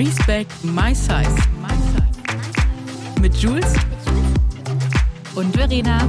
[0.00, 1.36] Respect My Size.
[3.20, 3.74] Mit Jules
[5.34, 6.08] und Verena.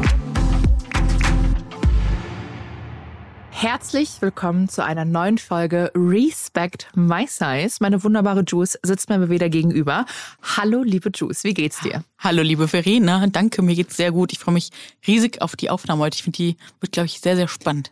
[3.50, 7.76] Herzlich willkommen zu einer neuen Folge Respect My Size.
[7.82, 10.06] Meine wunderbare Juice sitzt mir wieder gegenüber.
[10.42, 12.06] Hallo, liebe Juice, wie geht's dir?
[12.18, 13.28] Hallo, liebe Verena.
[13.28, 14.32] Danke, mir geht's sehr gut.
[14.32, 14.70] Ich freue mich
[15.06, 16.16] riesig auf die Aufnahme heute.
[16.16, 17.92] Ich finde, die wird, glaube ich, sehr, sehr spannend.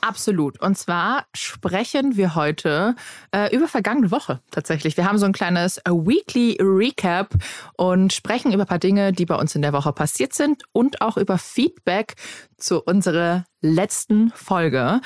[0.00, 0.60] Absolut.
[0.60, 2.94] Und zwar sprechen wir heute
[3.34, 4.96] äh, über vergangene Woche tatsächlich.
[4.96, 7.34] Wir haben so ein kleines äh, Weekly Recap
[7.76, 11.00] und sprechen über ein paar Dinge, die bei uns in der Woche passiert sind und
[11.00, 12.14] auch über Feedback
[12.56, 15.00] zu unserer letzten Folge.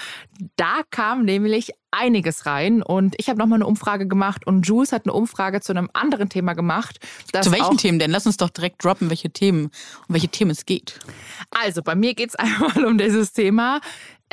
[0.57, 5.07] Da kam nämlich einiges rein und ich habe nochmal eine Umfrage gemacht und Jules hat
[5.07, 6.99] eine Umfrage zu einem anderen Thema gemacht.
[7.41, 8.11] Zu welchen Themen denn?
[8.11, 9.66] Lass uns doch direkt droppen, welche Themen,
[10.09, 10.99] um welche Themen es geht.
[11.51, 13.80] Also bei mir geht es einmal um dieses Thema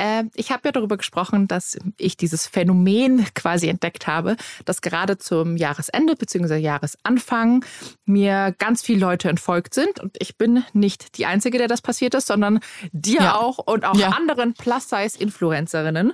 [0.01, 5.19] äh, ich habe ja darüber gesprochen, dass ich dieses Phänomen quasi entdeckt habe, dass gerade
[5.19, 6.55] zum Jahresende bzw.
[6.55, 7.63] Jahresanfang
[8.05, 9.99] mir ganz viele Leute entfolgt sind.
[9.99, 13.35] Und ich bin nicht die Einzige, der das passiert ist, sondern dir ja.
[13.35, 14.09] auch und auch ja.
[14.09, 16.13] anderen Plus-Size-Influencerinnen.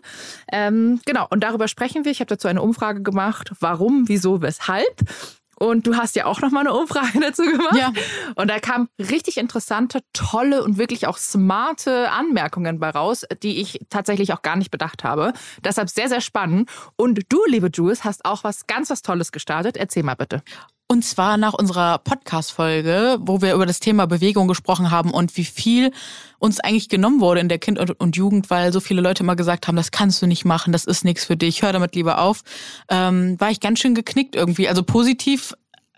[0.52, 2.12] Ähm, genau, und darüber sprechen wir.
[2.12, 5.02] Ich habe dazu eine Umfrage gemacht, warum, wieso, weshalb.
[5.60, 7.78] Und du hast ja auch noch mal eine Umfrage dazu gemacht.
[7.78, 7.92] Ja.
[8.36, 13.80] Und da kamen richtig interessante, tolle und wirklich auch smarte Anmerkungen bei raus, die ich
[13.90, 15.34] tatsächlich auch gar nicht bedacht habe.
[15.64, 16.70] Deshalb sehr, sehr spannend.
[16.96, 19.78] Und du, liebe Jules, hast auch was ganz was Tolles gestartet.
[19.78, 20.44] Erzähl mal bitte.
[20.90, 25.44] Und zwar nach unserer Podcast-Folge, wo wir über das Thema Bewegung gesprochen haben und wie
[25.44, 25.92] viel
[26.40, 29.68] uns eigentlich genommen wurde in der Kind- und Jugend, weil so viele Leute immer gesagt
[29.68, 32.44] haben, das kannst du nicht machen, das ist nichts für dich, hör damit lieber auf,
[32.90, 34.70] ähm, war ich ganz schön geknickt irgendwie.
[34.70, 35.54] Also positiv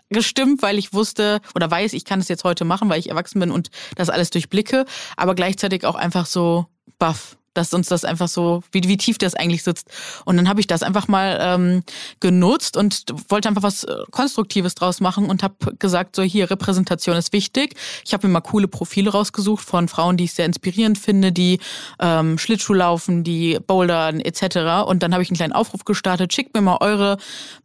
[0.08, 3.38] gestimmt, weil ich wusste oder weiß, ich kann es jetzt heute machen, weil ich erwachsen
[3.38, 6.66] bin und das alles durchblicke, aber gleichzeitig auch einfach so
[6.98, 9.88] baff dass uns das einfach so, wie, wie tief das eigentlich sitzt.
[10.24, 11.82] Und dann habe ich das einfach mal ähm,
[12.20, 17.16] genutzt und wollte einfach was äh, Konstruktives draus machen und habe gesagt, so hier, Repräsentation
[17.16, 17.74] ist wichtig.
[18.04, 21.58] Ich habe mir mal coole Profile rausgesucht von Frauen, die ich sehr inspirierend finde, die
[21.98, 24.86] ähm, Schlittschuh laufen, die bouldern etc.
[24.86, 27.18] Und dann habe ich einen kleinen Aufruf gestartet, schickt mir mal eure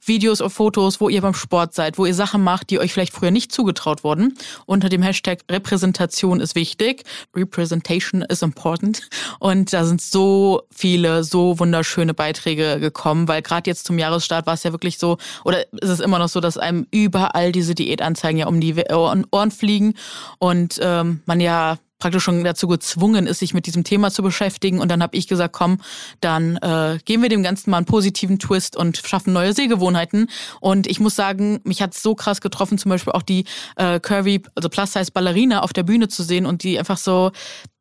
[0.04, 3.14] Videos oder Fotos, wo ihr beim Sport seid, wo ihr Sachen macht, die euch vielleicht
[3.14, 4.36] früher nicht zugetraut wurden.
[4.66, 7.04] Unter dem Hashtag Repräsentation ist wichtig.
[7.36, 9.08] Representation is important.
[9.40, 14.54] Und da sind so viele, so wunderschöne Beiträge gekommen, weil gerade jetzt zum Jahresstart war
[14.54, 18.40] es ja wirklich so, oder ist es immer noch so, dass einem überall diese Diätanzeigen
[18.40, 19.94] ja um die Ohren fliegen
[20.40, 24.80] und ähm, man ja praktisch schon dazu gezwungen ist, sich mit diesem Thema zu beschäftigen.
[24.80, 25.80] Und dann habe ich gesagt, komm,
[26.22, 30.30] dann äh, geben wir dem Ganzen mal einen positiven Twist und schaffen neue Sehgewohnheiten.
[30.60, 33.46] Und ich muss sagen, mich hat so krass getroffen, zum Beispiel auch die
[33.78, 37.32] äh, Curvy, also Plus-Size-Ballerina auf der Bühne zu sehen und die einfach so,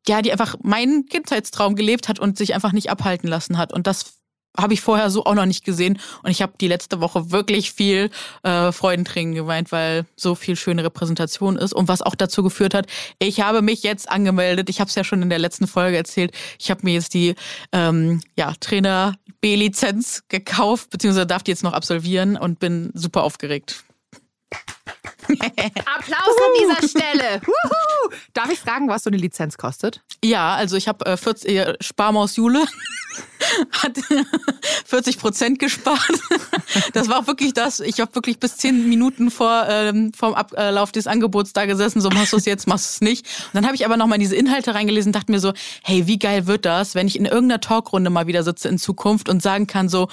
[0.07, 3.73] ja, die einfach meinen Kindheitstraum gelebt hat und sich einfach nicht abhalten lassen hat.
[3.73, 4.14] Und das
[4.57, 5.99] habe ich vorher so auch noch nicht gesehen.
[6.23, 8.09] Und ich habe die letzte Woche wirklich viel
[8.43, 11.73] äh, Freudentränen geweint, weil so viel schöne Repräsentation ist.
[11.73, 12.87] Und was auch dazu geführt hat,
[13.19, 14.69] ich habe mich jetzt angemeldet.
[14.69, 16.31] Ich habe es ja schon in der letzten Folge erzählt.
[16.59, 17.35] Ich habe mir jetzt die
[17.71, 23.83] ähm, ja, Trainer B-Lizenz gekauft, beziehungsweise darf die jetzt noch absolvieren und bin super aufgeregt.
[25.85, 27.41] Applaus an dieser Stelle.
[28.33, 30.01] Darf ich fragen, was so eine Lizenz kostet?
[30.23, 32.65] Ja, also ich habe äh, 40 äh, Sparmaus Jule
[33.71, 33.93] hat
[34.85, 35.99] 40 Prozent gespart.
[36.93, 37.79] Das war auch wirklich das.
[37.79, 42.01] Ich habe wirklich bis zehn Minuten vor ähm, vom Ablauf des Angebots da gesessen.
[42.01, 43.25] So machst du es jetzt, machst du es nicht.
[43.25, 45.53] Und dann habe ich aber nochmal diese Inhalte reingelesen und dachte mir so,
[45.83, 49.29] hey, wie geil wird das, wenn ich in irgendeiner Talkrunde mal wieder sitze in Zukunft
[49.29, 50.07] und sagen kann so,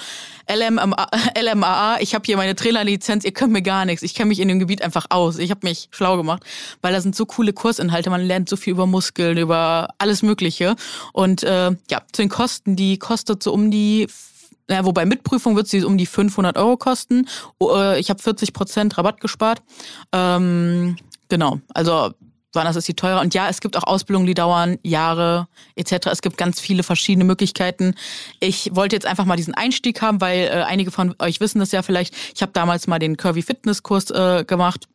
[0.51, 1.07] LMA,
[1.39, 4.03] LMAA, ich habe hier meine Trainerlizenz, ihr könnt mir gar nichts.
[4.03, 5.37] Ich kenne mich in dem Gebiet einfach aus.
[5.37, 6.43] Ich habe mich schlau gemacht,
[6.81, 8.09] weil da sind so coole Kursinhalte.
[8.09, 10.75] Man lernt so viel über Muskeln, über alles Mögliche.
[11.13, 14.07] Und äh, ja, zu den Kosten, die kostet so um die
[14.69, 17.27] ja, wobei mit Prüfung wird sie um die 500 Euro kosten.
[17.59, 19.61] Oh, äh, ich habe 40 Prozent Rabatt gespart.
[20.13, 20.95] Ähm,
[21.27, 22.13] genau, also
[22.53, 23.21] woanders ist sie teurer.
[23.21, 26.07] Und ja, es gibt auch Ausbildungen, die dauern Jahre etc.
[26.11, 27.95] Es gibt ganz viele verschiedene Möglichkeiten.
[28.39, 31.71] Ich wollte jetzt einfach mal diesen Einstieg haben, weil äh, einige von euch wissen das
[31.71, 32.15] ja vielleicht.
[32.35, 34.87] Ich habe damals mal den Curvy Fitness Kurs äh, gemacht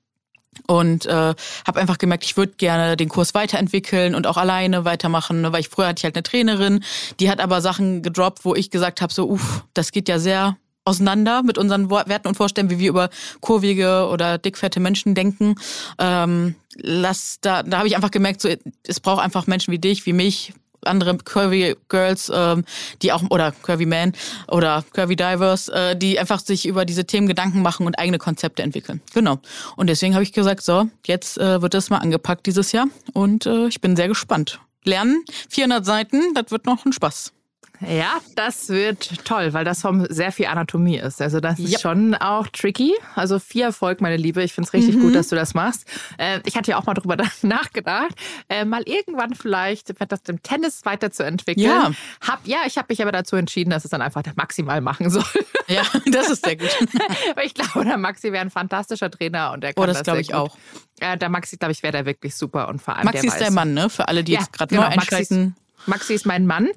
[0.69, 1.35] und äh,
[1.67, 5.61] habe einfach gemerkt, ich würde gerne den Kurs weiterentwickeln und auch alleine weitermachen, ne, weil
[5.61, 6.85] ich früher hatte ich halt eine Trainerin,
[7.19, 10.57] die hat aber Sachen gedroppt, wo ich gesagt habe, so, uff, das geht ja sehr
[10.85, 13.11] auseinander mit unseren Werten und Vorstellungen, wie wir über
[13.41, 15.55] kurvige oder dickfette Menschen denken.
[15.99, 18.49] Ähm, lass da, da habe ich einfach gemerkt, so,
[18.87, 22.65] es braucht einfach Menschen wie dich, wie mich, andere Curvy Girls, ähm,
[23.03, 24.13] die auch, oder Curvy Men
[24.49, 28.63] oder Curvy Divers, äh, die einfach sich über diese Themen Gedanken machen und eigene Konzepte
[28.63, 29.01] entwickeln.
[29.15, 29.39] Genau.
[29.77, 33.47] Und deswegen habe ich gesagt, so, jetzt äh, wird das mal angepackt dieses Jahr und
[33.47, 34.61] äh, ich bin sehr gespannt.
[34.85, 37.33] Lernen, 400 Seiten, das wird noch ein Spaß.
[37.81, 41.23] Ja, das wird toll, weil das vom sehr viel Anatomie ist.
[41.23, 42.95] Also das ist schon auch tricky.
[43.15, 44.43] Also viel Erfolg, meine Liebe.
[44.43, 45.01] Ich finde es richtig mhm.
[45.03, 45.87] gut, dass du das machst.
[46.19, 48.15] Äh, ich hatte ja auch mal drüber nachgedacht,
[48.49, 51.65] äh, mal irgendwann vielleicht das im Tennis weiterzuentwickeln.
[51.65, 51.93] Ja,
[52.27, 55.11] hab, ja ich habe mich aber dazu entschieden, dass es dann einfach der Maximal machen
[55.11, 55.25] soll.
[55.69, 56.71] Ja, das ist sehr gut.
[57.35, 60.05] Weil ich glaube, der Maxi wäre ein fantastischer Trainer und der kann oh, das, das
[60.05, 60.37] glaube ich gut.
[60.37, 60.59] auch.
[61.01, 63.35] Äh, der Maxi, glaube ich, wäre der wirklich super und vor allem Maxi der ist
[63.35, 63.43] weiß.
[63.47, 63.89] der Mann, ne?
[63.89, 65.55] Für alle, die ja, jetzt gerade genau, neu einschalten.
[65.87, 66.69] Maxi ist mein Mann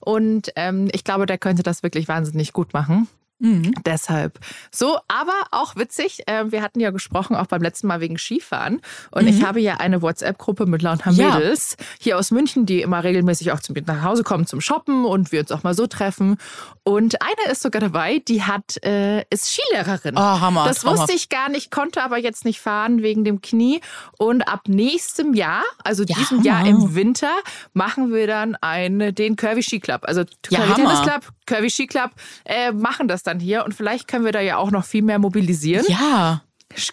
[0.00, 3.08] und ähm, ich glaube, der könnte das wirklich wahnsinnig gut machen.
[3.40, 3.72] Mhm.
[3.86, 4.38] Deshalb.
[4.72, 6.22] So, aber auch witzig.
[6.26, 8.80] Äh, wir hatten ja gesprochen, auch beim letzten Mal wegen Skifahren.
[9.10, 9.28] Und mhm.
[9.28, 11.86] ich habe ja eine WhatsApp-Gruppe mit lauter Mädels ja.
[12.00, 15.30] hier aus München, die immer regelmäßig auch zu mir nach Hause kommen zum Shoppen und
[15.30, 16.36] wir uns auch mal so treffen.
[16.82, 20.16] Und eine ist sogar dabei, die hat, äh, ist Skilehrerin.
[20.16, 20.66] Oh, Hammer.
[20.66, 20.98] Das Hammer.
[20.98, 23.80] wusste ich gar nicht, konnte aber jetzt nicht fahren wegen dem Knie.
[24.18, 27.32] Und ab nächstem Jahr, also ja, diesem Jahr im Winter,
[27.72, 30.02] machen wir dann einen, den Curvy Ski Club.
[30.04, 32.10] Also Curvy ja, Tennis Club, Curvy Ski Club,
[32.44, 35.18] äh, machen das dann hier und vielleicht können wir da ja auch noch viel mehr
[35.18, 35.86] mobilisieren.
[35.88, 36.42] Ja.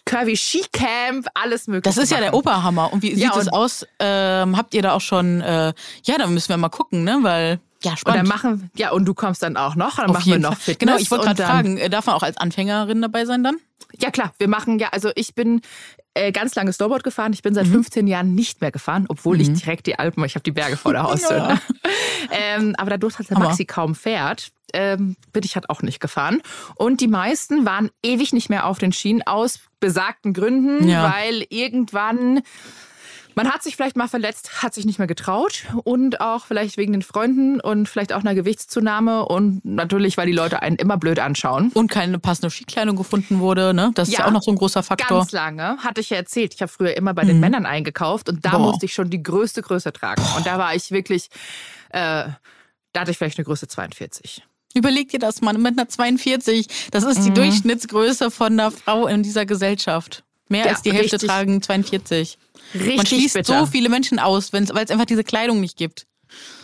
[0.05, 1.95] Curvy Skicamp, alles mögliche.
[1.95, 2.93] Das ist ja der Oberhammer.
[2.93, 3.85] Und wie sieht ja, es aus?
[3.99, 5.73] Ähm, habt ihr da auch schon, äh,
[6.03, 7.19] ja, da müssen wir mal gucken, ne?
[7.21, 8.21] Weil ja, spannend.
[8.21, 10.57] Und dann machen, ja, und du kommst dann auch noch, dann Auf machen wir noch
[10.57, 10.77] Fitness.
[10.79, 13.57] Genau, ich wollte gerade fragen, äh, darf man auch als Anfängerin dabei sein dann?
[13.99, 15.61] Ja, klar, wir machen ja, also ich bin
[16.15, 17.33] äh, ganz lange Snowboard gefahren.
[17.33, 17.73] Ich bin seit mhm.
[17.73, 19.41] 15 Jahren nicht mehr gefahren, obwohl mhm.
[19.41, 21.37] ich direkt die Alpen, ich habe die Berge vor der Haustür.
[21.37, 21.59] ja.
[22.31, 26.41] ähm, aber dadurch, dass der Maxi kaum fährt, ähm, bin ich halt auch nicht gefahren.
[26.75, 31.13] Und die meisten waren ewig nicht mehr auf den Schienen aus besagten Gründen, ja.
[31.13, 32.41] weil irgendwann
[33.35, 36.93] man hat sich vielleicht mal verletzt, hat sich nicht mehr getraut und auch vielleicht wegen
[36.93, 41.19] den Freunden und vielleicht auch einer Gewichtszunahme und natürlich, weil die Leute einen immer blöd
[41.19, 41.69] anschauen.
[41.73, 43.91] Und keine passende Skikleidung gefunden wurde, ne?
[43.95, 45.19] Das ja, ist auch noch so ein großer Faktor.
[45.19, 46.53] Ganz lange, hatte ich ja erzählt.
[46.53, 47.41] Ich habe früher immer bei den mhm.
[47.41, 48.59] Männern eingekauft und da Boah.
[48.59, 50.23] musste ich schon die größte Größe tragen.
[50.37, 51.29] Und da war ich wirklich,
[51.89, 52.29] äh,
[52.93, 54.43] da hatte ich vielleicht eine Größe 42.
[54.73, 56.67] Überleg dir das mal mit einer 42.
[56.91, 57.35] Das ist die mhm.
[57.35, 60.23] Durchschnittsgröße von einer Frau in dieser Gesellschaft.
[60.47, 61.29] Mehr ja, als die Hälfte richtig.
[61.29, 62.37] tragen 42.
[62.73, 63.59] Richtig Man schließt bitter.
[63.59, 66.05] so viele Menschen aus, weil es einfach diese Kleidung nicht gibt.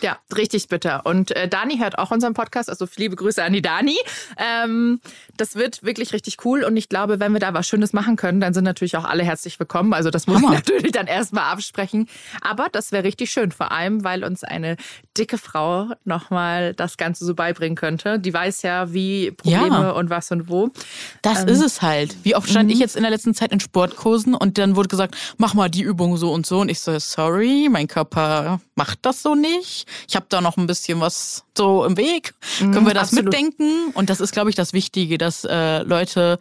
[0.00, 1.06] Ja, richtig bitter.
[1.06, 3.96] Und äh, Dani hört auch unseren Podcast, also liebe Grüße an die Dani.
[4.36, 5.00] Ähm,
[5.36, 8.40] das wird wirklich richtig cool und ich glaube, wenn wir da was Schönes machen können,
[8.40, 9.92] dann sind natürlich auch alle herzlich willkommen.
[9.92, 12.08] Also das muss ich natürlich dann erstmal absprechen.
[12.40, 14.76] Aber das wäre richtig schön, vor allem, weil uns eine
[15.16, 18.18] dicke Frau nochmal das Ganze so beibringen könnte.
[18.18, 19.90] Die weiß ja, wie Probleme ja.
[19.90, 20.70] und was und wo.
[21.22, 22.16] Das ähm, ist es halt.
[22.22, 22.82] Wie oft stand ich mhm.
[22.82, 26.16] jetzt in der letzten Zeit in Sportkursen und dann wurde gesagt, mach mal die Übung
[26.16, 26.60] so und so.
[26.60, 29.61] Und ich so, sorry, mein Körper macht das so nicht.
[30.08, 32.34] Ich habe da noch ein bisschen was so im Weg.
[32.60, 33.26] Mhm, Können wir das absolut.
[33.26, 33.90] mitdenken?
[33.94, 36.38] Und das ist, glaube ich, das Wichtige, dass äh, Leute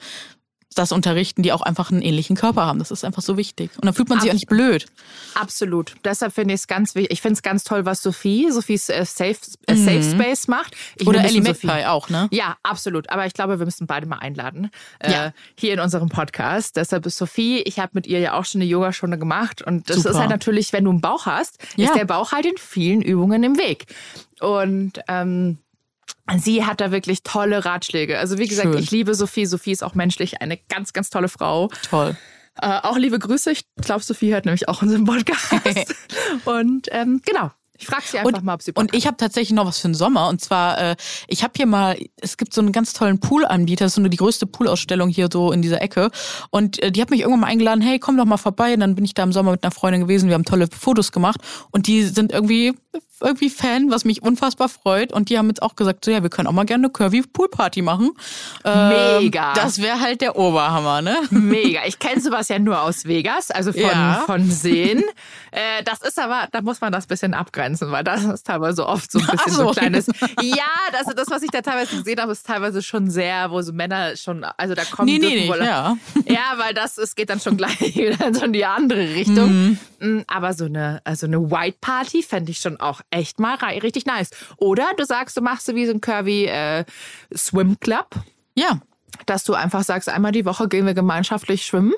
[0.75, 2.79] das unterrichten, die auch einfach einen ähnlichen Körper haben.
[2.79, 3.71] Das ist einfach so wichtig.
[3.75, 4.85] Und dann fühlt man sich Ab auch nicht blöd.
[5.35, 5.95] Absolut.
[6.05, 7.11] Deshalb finde ich es ganz wichtig.
[7.11, 9.35] Ich finde es ganz toll, was Sophie, Sophies äh, Safe,
[9.67, 9.85] äh, mhm.
[9.85, 10.75] Safe Space macht.
[10.95, 12.27] Ich Oder Ellie McFly auch, ne?
[12.31, 13.09] Ja, absolut.
[13.09, 14.71] Aber ich glaube, wir müssen beide mal einladen.
[14.99, 15.33] Äh, ja.
[15.55, 16.77] hier in unserem Podcast.
[16.77, 19.61] Deshalb ist Sophie, ich habe mit ihr ja auch schon eine Yogastunde gemacht.
[19.61, 20.11] Und das Super.
[20.11, 21.87] ist halt natürlich, wenn du einen Bauch hast, ja.
[21.87, 23.87] ist der Bauch halt in vielen Übungen im Weg.
[24.39, 25.57] Und ähm,
[26.37, 28.19] Sie hat da wirklich tolle Ratschläge.
[28.19, 28.81] Also wie gesagt, Schön.
[28.81, 29.45] ich liebe Sophie.
[29.45, 31.69] Sophie ist auch menschlich eine ganz, ganz tolle Frau.
[31.89, 32.15] Toll.
[32.61, 33.51] Äh, auch liebe Grüße.
[33.51, 35.95] Ich glaube, Sophie hört nämlich auch unseren Podcast.
[36.45, 37.51] und ähm, genau,
[37.81, 39.79] ich frage sie einfach und, mal, ob sie Bock Und ich habe tatsächlich noch was
[39.79, 40.29] für den Sommer.
[40.29, 40.95] Und zwar, äh,
[41.27, 44.17] ich habe hier mal, es gibt so einen ganz tollen Poolanbieter, das ist so die
[44.17, 46.11] größte Poolausstellung hier so in dieser Ecke.
[46.51, 48.75] Und äh, die hat mich irgendwann mal eingeladen, hey, komm doch mal vorbei.
[48.75, 50.29] Und dann bin ich da im Sommer mit einer Freundin gewesen.
[50.29, 51.41] Wir haben tolle Fotos gemacht.
[51.71, 52.73] Und die sind irgendwie
[53.21, 55.11] irgendwie Fan, was mich unfassbar freut.
[55.11, 57.23] Und die haben jetzt auch gesagt, so ja, wir können auch mal gerne eine Curvy
[57.23, 58.11] Poolparty machen.
[58.63, 59.53] Ähm, Mega.
[59.53, 61.17] Das wäre halt der Oberhammer, ne?
[61.29, 61.81] Mega.
[61.85, 64.23] Ich kenne sowas ja nur aus Vegas, also von, ja.
[64.25, 65.03] von Sehen.
[65.53, 69.11] Äh, das ist aber, da muss man das bisschen abgrenzen, weil das ist teilweise oft
[69.11, 69.67] so ein bisschen so.
[69.67, 70.07] so kleines.
[70.41, 70.63] Ja,
[70.93, 74.15] das, das, was ich da teilweise gesehen habe, ist teilweise schon sehr, wo so Männer
[74.15, 75.97] schon, also da kommen nee, nee, wohl, ja.
[76.25, 77.77] ja, weil das es geht dann schon gleich
[78.31, 79.51] so in die andere Richtung.
[79.51, 79.79] Mhm.
[79.99, 84.05] Mm, aber so eine, also eine White Party fände ich schon auch echt mal richtig
[84.05, 84.31] nice.
[84.57, 86.85] Oder du sagst, du machst so wie so ein Curvy äh,
[87.35, 88.09] Swim Club.
[88.55, 88.79] Ja.
[89.25, 91.93] Dass du einfach sagst, einmal die Woche gehen wir gemeinschaftlich schwimmen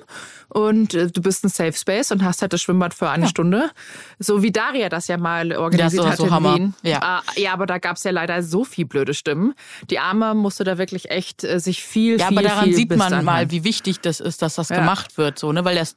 [0.49, 3.29] und äh, du bist ein Safe Space und hast halt das Schwimmbad für eine ja.
[3.29, 3.69] Stunde.
[4.17, 6.55] So wie Daria das ja mal organisiert hat so in Hammer.
[6.55, 6.73] Wien.
[6.81, 7.21] Ja.
[7.35, 9.53] Äh, ja, aber da gab es ja leider so viel blöde Stimmen.
[9.91, 12.95] Die Arme musste da wirklich echt äh, sich viel, ja, viel, Ja, aber daran sieht
[12.95, 14.77] man mal, wie wichtig das ist, dass das ja.
[14.77, 15.37] gemacht wird.
[15.37, 15.63] So, ne?
[15.63, 15.95] Weil das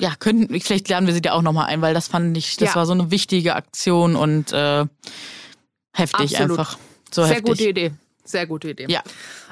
[0.00, 2.70] ja, könnten, vielleicht lernen wir sie da auch nochmal ein, weil das fand ich, das
[2.70, 2.74] ja.
[2.76, 4.86] war so eine wichtige Aktion und äh,
[5.92, 6.58] heftig Absolut.
[6.58, 6.78] einfach.
[7.10, 7.46] So Sehr heftig.
[7.46, 7.92] gute Idee.
[8.24, 8.86] Sehr gute Idee.
[8.88, 9.02] Ja.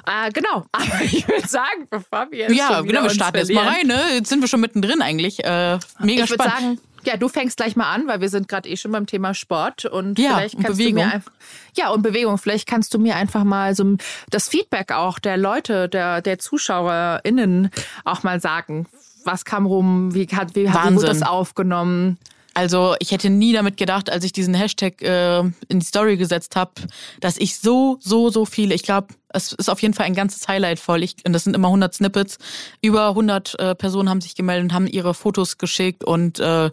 [0.07, 0.67] Äh, genau.
[0.73, 4.01] Aber ich würde sagen, bevor wir jetzt Ja, genau, wir starten jetzt mal rein, ne?
[4.15, 5.43] Jetzt sind wir schon mittendrin eigentlich.
[5.45, 6.81] Äh, mega Ich würde spannend.
[6.81, 9.33] sagen, ja, du fängst gleich mal an, weil wir sind gerade eh schon beim Thema
[9.33, 11.03] Sport und Ja, vielleicht und kannst Bewegung.
[11.03, 11.33] du mir einfach
[11.77, 12.37] ja und Bewegung.
[12.37, 13.97] Vielleicht kannst du mir einfach mal so
[14.29, 17.71] das Feedback auch der Leute, der der ZuschauerInnen
[18.05, 18.87] auch mal sagen.
[19.27, 20.15] Was kam rum?
[20.15, 21.09] Wie hat wie, wie wurde Wahnsinn.
[21.09, 22.19] das aufgenommen?
[22.55, 26.57] Also ich hätte nie damit gedacht, als ich diesen Hashtag äh, in die Story gesetzt
[26.57, 26.73] habe,
[27.21, 30.49] dass ich so, so, so viele, ich glaube, es ist auf jeden Fall ein ganzes
[30.49, 31.03] Highlight voll.
[31.03, 32.39] Ich, und das sind immer 100 Snippets.
[32.81, 36.71] Über 100 äh, Personen haben sich gemeldet und haben ihre Fotos geschickt und äh,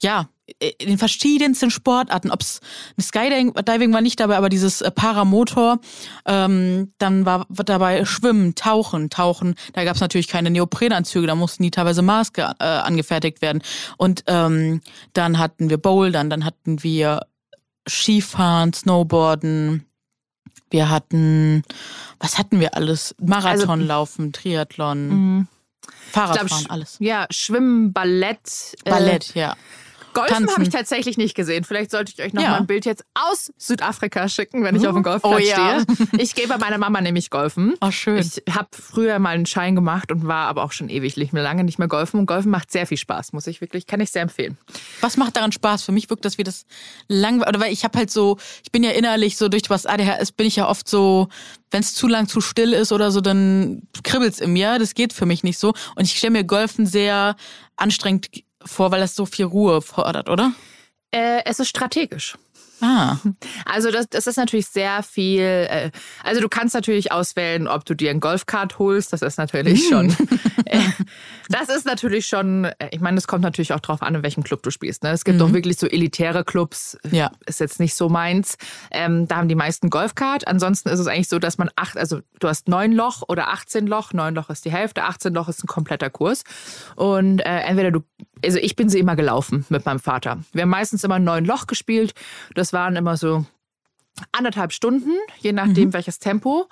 [0.00, 2.60] ja, in den verschiedensten Sportarten, ob's
[3.00, 5.78] Skydiving Diving war nicht dabei, aber dieses äh, Paramotor,
[6.26, 9.54] ähm, dann war dabei Schwimmen, Tauchen, Tauchen.
[9.72, 13.62] Da gab's natürlich keine Neoprenanzüge, da mussten die teilweise Maske äh, angefertigt werden.
[13.96, 14.82] Und ähm,
[15.14, 17.26] dann hatten wir Bouldern, dann hatten wir
[17.88, 19.86] Skifahren, Snowboarden.
[20.70, 21.62] Wir hatten,
[22.18, 23.14] was hatten wir alles?
[23.20, 25.46] Marathonlaufen, Triathlon,
[26.10, 26.96] Fahrradfahren, glaub, alles.
[26.98, 29.56] Ja, Schwimmen, Ballett, äh, Ballett, ja.
[30.14, 31.64] Golfen habe ich tatsächlich nicht gesehen.
[31.64, 32.50] Vielleicht sollte ich euch noch Ja.
[32.50, 35.80] mal ein Bild jetzt aus Südafrika schicken, wenn ich auf dem Golfplatz Oh ja.
[35.84, 36.08] stehe.
[36.18, 37.74] Ich gehe bei meiner Mama nämlich golfen.
[37.80, 38.18] Oh, schön.
[38.18, 41.42] Ich habe früher mal einen Schein gemacht und war aber auch schon ewig nicht mehr
[41.42, 42.20] lange nicht mehr golfen.
[42.20, 44.56] Und golfen macht sehr viel Spaß, muss ich wirklich, kann ich sehr empfehlen.
[45.00, 45.82] Was macht daran Spaß?
[45.82, 46.64] Für mich wirkt das wie das
[47.08, 47.48] langweilig.
[47.48, 50.46] Oder weil ich habe halt so, ich bin ja innerlich so durch was ADHS bin
[50.46, 51.28] ich ja oft so,
[51.70, 54.78] wenn es zu lang zu still ist oder so, dann kribbelt's in mir.
[54.78, 55.74] Das geht für mich nicht so.
[55.96, 57.34] Und ich stelle mir Golfen sehr
[57.76, 58.28] anstrengend
[58.64, 60.52] vor, weil das so viel Ruhe fordert, oder?
[61.10, 62.36] Äh, es ist strategisch.
[62.80, 63.16] Ah,
[63.66, 65.40] Also das, das ist natürlich sehr viel.
[65.40, 65.90] Äh,
[66.24, 69.12] also du kannst natürlich auswählen, ob du dir ein Golfkart holst.
[69.12, 70.14] Das ist natürlich schon.
[70.66, 70.80] Äh,
[71.50, 72.64] das ist natürlich schon.
[72.64, 75.02] äh, Ich meine, es kommt natürlich auch drauf an, in welchem Club du spielst.
[75.02, 75.10] Ne?
[75.10, 76.96] Es gibt auch wirklich so elitäre Clubs.
[77.10, 77.30] Ja.
[77.44, 78.56] Ist jetzt nicht so meins.
[78.90, 80.48] Ähm, da haben die meisten Golfkart.
[80.48, 83.86] Ansonsten ist es eigentlich so, dass man acht, also du hast neun Loch oder 18
[83.86, 84.14] Loch.
[84.14, 86.44] Neun Loch ist die Hälfte, 18 Loch ist ein kompletter Kurs.
[86.96, 88.00] Und äh, entweder du,
[88.44, 90.40] also ich bin sie immer gelaufen mit meinem Vater.
[90.52, 92.14] Wir haben meistens immer neun Loch gespielt.
[92.54, 93.44] Das waren immer so
[94.32, 95.10] anderthalb Stunden,
[95.40, 96.68] je nachdem welches Tempo.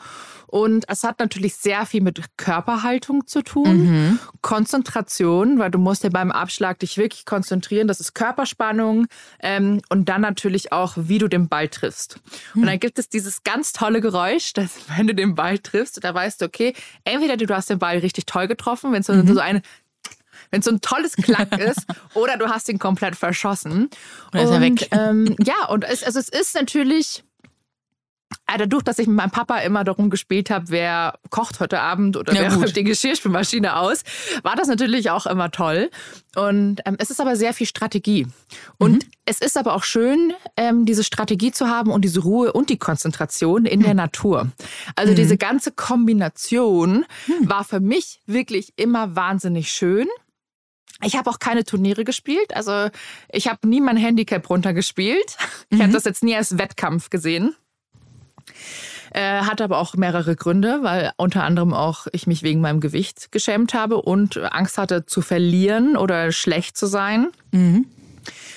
[0.47, 6.11] Und es hat natürlich sehr viel mit Körperhaltung zu tun, Konzentration, weil du musst ja
[6.11, 7.89] beim Abschlag dich wirklich konzentrieren.
[7.89, 9.07] Das ist Körperspannung
[9.41, 12.21] ähm, und dann natürlich auch, wie du den Ball triffst.
[12.55, 16.15] Und dann gibt es dieses ganz tolle Geräusch, dass wenn du den Ball triffst, da
[16.15, 16.75] weißt du, okay,
[17.05, 19.63] entweder du hast den Ball richtig toll getroffen, wenn es so, so eine
[20.53, 23.89] wenn es so ein tolles Klack ist, oder du hast ihn komplett verschossen.
[24.33, 24.89] Oder ist er und, weg.
[24.93, 27.25] Ähm, ja, und es, also es ist natürlich,
[28.47, 32.19] äh, dadurch, dass ich mit meinem Papa immer darum gespielt habe, wer kocht heute Abend
[32.19, 34.03] oder Ja, wer räumt die Geschirrspülmaschine aus,
[34.43, 35.91] war das natürlich auch immer toll.
[36.37, 38.27] Und ähm, es ist aber sehr viel Strategie.
[38.77, 42.69] Und es ist aber auch schön, ähm, diese Strategie zu haben und diese Ruhe und
[42.69, 44.51] die Konzentration in der Natur.
[44.97, 47.07] Also diese ganze Kombination
[47.45, 50.07] war für mich wirklich immer wahnsinnig schön.
[51.05, 52.55] Ich habe auch keine Turniere gespielt.
[52.57, 52.89] Also
[53.31, 55.37] ich habe nie mein Handicap runtergespielt.
[55.71, 57.55] Ich habe das jetzt nie als Wettkampf gesehen.
[59.15, 63.31] Äh, hat aber auch mehrere Gründe, weil unter anderem auch ich mich wegen meinem Gewicht
[63.31, 67.29] geschämt habe und Angst hatte zu verlieren oder schlecht zu sein.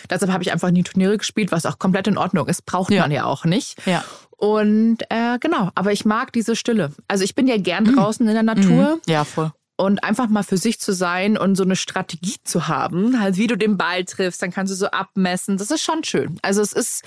[0.09, 2.65] Deshalb habe ich einfach nie Turniere gespielt, was auch komplett in Ordnung ist.
[2.65, 3.01] Braucht Ja.
[3.01, 3.75] man ja auch nicht.
[3.85, 4.03] ja.
[4.37, 6.91] Und äh, genau, aber ich mag diese Stille.
[7.07, 9.51] Also ich bin ja gern draußen in der Natur Ja, voll.
[9.77, 13.47] Und einfach mal für sich zu sein und so eine Strategie zu haben, halt wie
[13.47, 15.57] du den Ball triffst, dann kannst du so abmessen.
[15.57, 16.39] Das ist schon schön.
[16.41, 17.03] Also es ist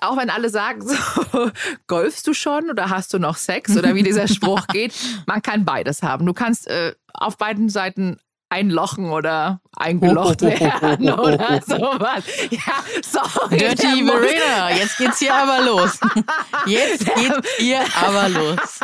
[0.00, 0.82] auch wenn alle sagen
[1.32, 1.50] so,
[1.86, 4.94] golfst du schon oder hast du noch Sex oder wie dieser Spruch geht,
[5.26, 6.26] man kann beides haben.
[6.26, 8.18] Du kannst äh, auf beiden Seiten
[8.48, 12.24] einlochen oder eingelocht werden oder sowas.
[12.50, 13.56] Ja, sorry.
[13.58, 15.98] Dirty Verena, jetzt geht's hier aber los.
[16.66, 18.80] Jetzt geht's hier aber los.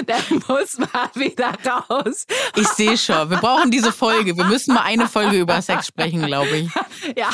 [0.08, 0.18] Der
[0.48, 2.26] muss mal wieder raus.
[2.56, 4.36] Ich sehe schon, wir brauchen diese Folge.
[4.36, 6.70] Wir müssen mal eine Folge über Sex sprechen, glaube ich.
[7.16, 7.30] Ja,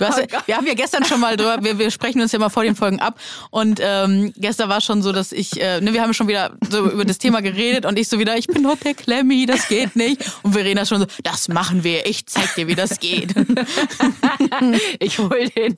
[0.00, 2.48] hast, Oh wir haben ja gestern schon mal drüber, wir, wir sprechen uns ja mal
[2.48, 3.18] vor den Folgen ab.
[3.50, 6.88] Und ähm, gestern war schon so, dass ich, äh, ne, wir haben schon wieder so
[6.90, 9.96] über das Thema geredet und ich so wieder, ich bin doch der Klemmi, das geht
[9.96, 10.22] nicht.
[10.42, 13.34] Und Verena schon so, das machen wir, ich zeig dir, wie das geht.
[15.00, 15.76] ich hol den,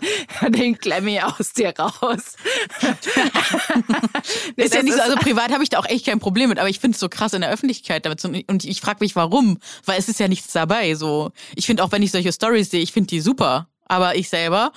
[0.48, 2.36] den Klemmi aus dir raus.
[4.56, 6.68] ist ja nicht so, also privat habe ich da auch echt kein Problem mit, aber
[6.68, 8.20] ich finde es so krass in der Öffentlichkeit damit.
[8.20, 9.58] zu- Und ich frage mich, warum?
[9.84, 10.94] Weil es ist ja nichts dabei.
[10.94, 13.68] So, ich finde auch, wenn ich solche Stories sehe, ich finde die super.
[13.86, 14.72] Aber ich selber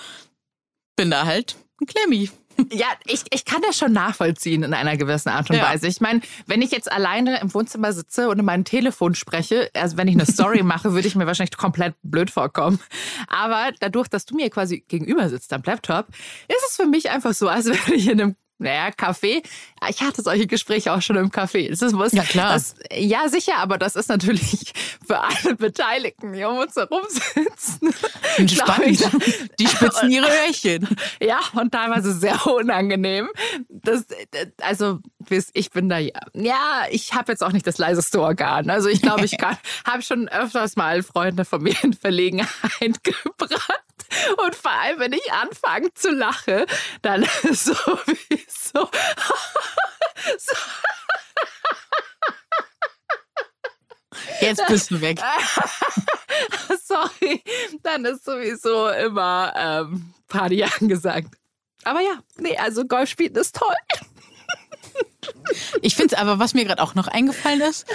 [0.95, 2.29] bin da halt ein Klemmi.
[2.71, 5.63] Ja, ich, ich kann das schon nachvollziehen in einer gewissen Art und Ja.
[5.63, 5.87] Weise.
[5.87, 9.97] Ich meine, wenn ich jetzt alleine im Wohnzimmer sitze und in meinem Telefon spreche, also
[9.97, 12.79] wenn ich eine Story mache, würde ich mir wahrscheinlich komplett blöd vorkommen.
[13.27, 16.07] Aber dadurch, dass du mir quasi gegenüber sitzt am Laptop,
[16.47, 19.43] ist es für mich einfach so, als wäre ich in einem naja, Café.
[19.89, 21.69] Ich hatte solche Gespräche auch schon im Café.
[21.69, 22.53] Das ist, muss, Ja, klar.
[22.53, 24.73] Das, ja, sicher, aber das ist natürlich
[25.05, 27.93] für alle Beteiligten, die um uns herum sitzen.
[28.47, 29.09] Spannend.
[29.59, 30.87] Die spitzen ihre Öhrchen.
[31.19, 33.29] ja, und teilweise sehr unangenehm.
[33.69, 34.05] Das,
[34.61, 34.99] also,
[35.53, 38.69] ich bin da, ja, ich habe jetzt auch nicht das leiseste Organ.
[38.69, 39.37] Also ich glaube, ich
[39.85, 43.83] habe schon öfters mal Freunde von mir in Verlegenheit gebracht.
[44.45, 46.65] Und vor allem, wenn ich anfange zu lachen,
[47.01, 47.91] dann sowieso.
[50.37, 50.53] so.
[54.39, 55.19] Jetzt bist du weg.
[56.83, 57.43] Sorry,
[57.83, 61.35] dann ist sowieso immer ähm, Party angesagt.
[61.83, 63.75] Aber ja, nee, also Golf spielen ist toll.
[65.81, 67.85] Ich finde es aber, was mir gerade auch noch eingefallen ist,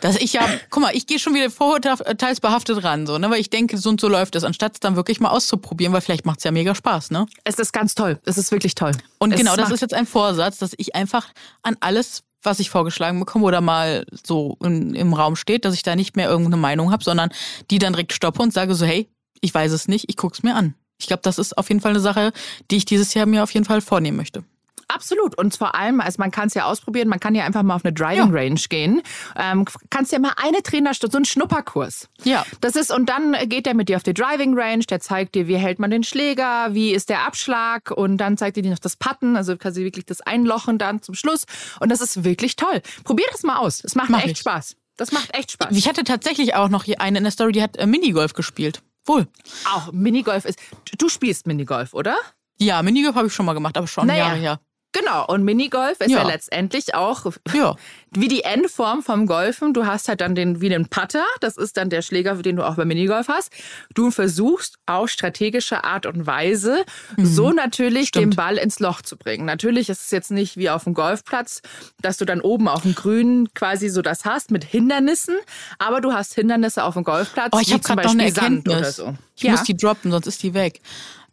[0.00, 3.50] dass ich ja, guck mal, ich gehe schon wieder vorurteilsbehaftet ran, so, ne, weil ich
[3.50, 6.38] denke, so und so läuft es, anstatt es dann wirklich mal auszuprobieren, weil vielleicht macht
[6.38, 7.26] es ja mega Spaß, ne?
[7.44, 8.20] Es ist ganz toll.
[8.24, 8.92] Es ist wirklich toll.
[9.18, 11.28] Und es genau, das ist jetzt ein Vorsatz, dass ich einfach
[11.62, 15.82] an alles, was ich vorgeschlagen bekomme oder mal so in, im Raum steht, dass ich
[15.82, 17.30] da nicht mehr irgendeine Meinung habe, sondern
[17.70, 19.08] die dann direkt stoppe und sage so, hey,
[19.40, 20.74] ich weiß es nicht, ich guck's mir an.
[20.98, 22.32] Ich glaube, das ist auf jeden Fall eine Sache,
[22.70, 24.44] die ich dieses Jahr mir auf jeden Fall vornehmen möchte.
[24.88, 25.36] Absolut.
[25.38, 27.84] Und vor allem, also man kann es ja ausprobieren, man kann ja einfach mal auf
[27.84, 28.40] eine Driving Ja.
[28.40, 29.02] Range gehen.
[29.36, 32.08] Ähm, kannst ja mal eine Trainerstunde, so einen Schnupperkurs.
[32.22, 32.44] Ja.
[32.60, 35.48] Das ist, und dann geht er mit dir auf die Driving Range, der zeigt dir,
[35.48, 38.78] wie hält man den Schläger, wie ist der Abschlag und dann zeigt er dir noch
[38.78, 41.44] das Putten, also quasi wirklich das Einlochen dann zum Schluss.
[41.80, 42.82] Und das ist wirklich toll.
[43.04, 43.82] Probier das mal aus.
[43.82, 44.38] Es macht Mach echt ich.
[44.38, 44.76] Spaß.
[44.96, 45.76] Das macht echt Spaß.
[45.76, 48.82] Ich hatte tatsächlich auch noch hier eine in der Story, die hat äh, Minigolf gespielt.
[49.06, 49.26] Wohl.
[49.74, 50.58] Auch Minigolf ist,
[50.98, 52.16] du spielst Minigolf, oder?
[52.58, 54.26] Ja, Minigolf habe ich schon mal gemacht, aber schon Naja.
[54.28, 54.60] Jahre her.
[54.96, 56.22] Genau, und Minigolf ist ja, Ja.
[56.28, 57.74] letztendlich auch Ja.
[58.12, 59.74] wie die Endform vom Golfen.
[59.74, 62.62] Du hast halt dann den, wie den Putter, das ist dann der Schläger, den du
[62.64, 63.52] auch beim Minigolf hast.
[63.94, 66.84] Du versuchst auf strategische Art und Weise
[67.20, 68.06] so natürlich Mhm.
[68.06, 68.32] Stimmt.
[68.34, 69.44] den Ball ins Loch zu bringen.
[69.46, 71.60] Natürlich ist es jetzt nicht wie auf dem Golfplatz,
[72.00, 75.34] dass du dann oben auf dem Grün quasi so das hast mit Hindernissen,
[75.80, 78.84] aber du hast Hindernisse auf dem Golfplatz, Oh, ich wie habe zum Beispiel Sand oder
[78.92, 79.14] so.
[79.34, 80.80] Ich muss die droppen, sonst ist die weg.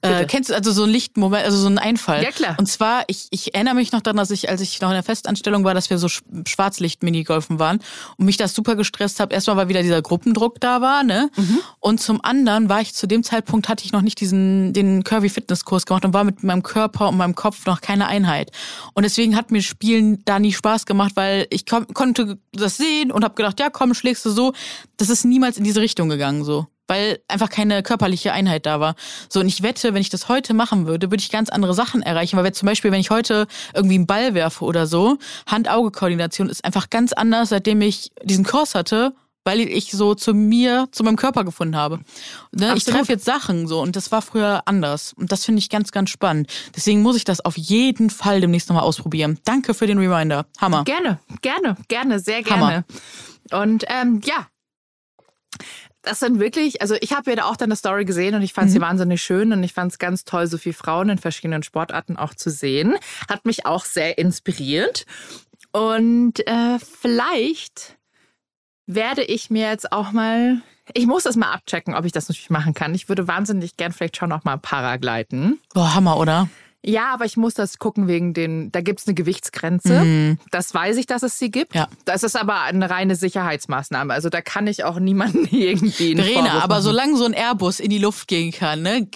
[0.03, 2.24] Äh, kennst du also so einen Lichtmoment, also so einen Einfall?
[2.24, 2.55] Ja, klar.
[2.58, 5.03] Und zwar, ich, ich erinnere mich noch daran, dass ich, als ich noch in der
[5.03, 7.80] Festanstellung war, dass wir so Sch- Schwarzlicht-Minigolfen waren
[8.17, 9.34] und mich das super gestresst habe.
[9.34, 11.30] Erstmal, weil wieder dieser Gruppendruck da war, ne?
[11.36, 11.60] Mhm.
[11.80, 15.86] Und zum anderen war ich zu dem Zeitpunkt, hatte ich noch nicht diesen, den Curvy-Fitness-Kurs
[15.86, 18.52] gemacht und war mit meinem Körper und meinem Kopf noch keine Einheit.
[18.93, 23.12] Und deswegen hat mir Spielen da nie Spaß gemacht, weil ich kon konnte das sehen
[23.12, 24.54] und habe gedacht, ja komm, schlägst du so.
[24.97, 28.95] Das ist niemals in diese Richtung gegangen, so weil einfach keine körperliche Einheit da war.
[29.30, 32.01] So, und ich wette, wenn ich das heute machen würde, würde ich ganz andere Sachen
[32.01, 32.36] erreichen.
[32.36, 36.89] Weil zum Beispiel, wenn ich heute irgendwie einen Ball werfe oder so, Hand-Auge-Koordination ist einfach
[36.89, 39.13] ganz anders, seitdem ich diesen Kurs hatte,
[39.45, 42.01] weil ich so zu mir, zu meinem Körper gefunden habe.
[42.51, 42.73] Ne?
[42.75, 45.13] Ich treffe jetzt Sachen so und das war früher anders.
[45.13, 46.51] Und das finde ich ganz, ganz spannend.
[46.75, 49.39] Deswegen muss ich das auf jeden Fall demnächst nochmal ausprobieren.
[49.45, 50.45] Danke für den Reminder.
[50.60, 50.84] Hammer.
[50.84, 52.84] Gerne, gerne, gerne, sehr Hammer.
[53.49, 53.63] gerne.
[53.63, 54.47] Und ähm, ja,
[56.03, 58.71] das sind wirklich, also ich habe ja da auch deine Story gesehen und ich fand
[58.71, 58.83] sie Mhm.
[58.83, 62.33] wahnsinnig schön und ich fand es ganz toll, so viele Frauen in verschiedenen Sportarten auch
[62.33, 62.95] zu sehen.
[63.29, 65.05] Hat mich auch sehr inspiriert.
[65.71, 67.97] Und äh, vielleicht
[68.87, 70.61] werde ich mir jetzt auch mal,
[70.93, 72.93] ich muss das mal abchecken, ob ich das natürlich machen kann.
[72.93, 75.59] Ich würde wahnsinnig gern vielleicht schon auch mal Paragleiten.
[75.73, 76.49] Boah, Hammer, oder?
[76.84, 80.38] Ja, aber ich muss das gucken wegen den, da gibt's eine Gewichtsgrenze.
[80.50, 81.74] Das weiß ich, dass es sie gibt.
[81.76, 81.80] Mhm.
[81.82, 81.88] Ja.
[82.06, 84.13] Das ist aber eine reine Sicherheitsmaßnahme.
[84.13, 88.00] Also da kann ich auch niemanden irgendwie Verena, aber solange so ein Airbus in die
[88.00, 89.08] Luft gehen kann, ne,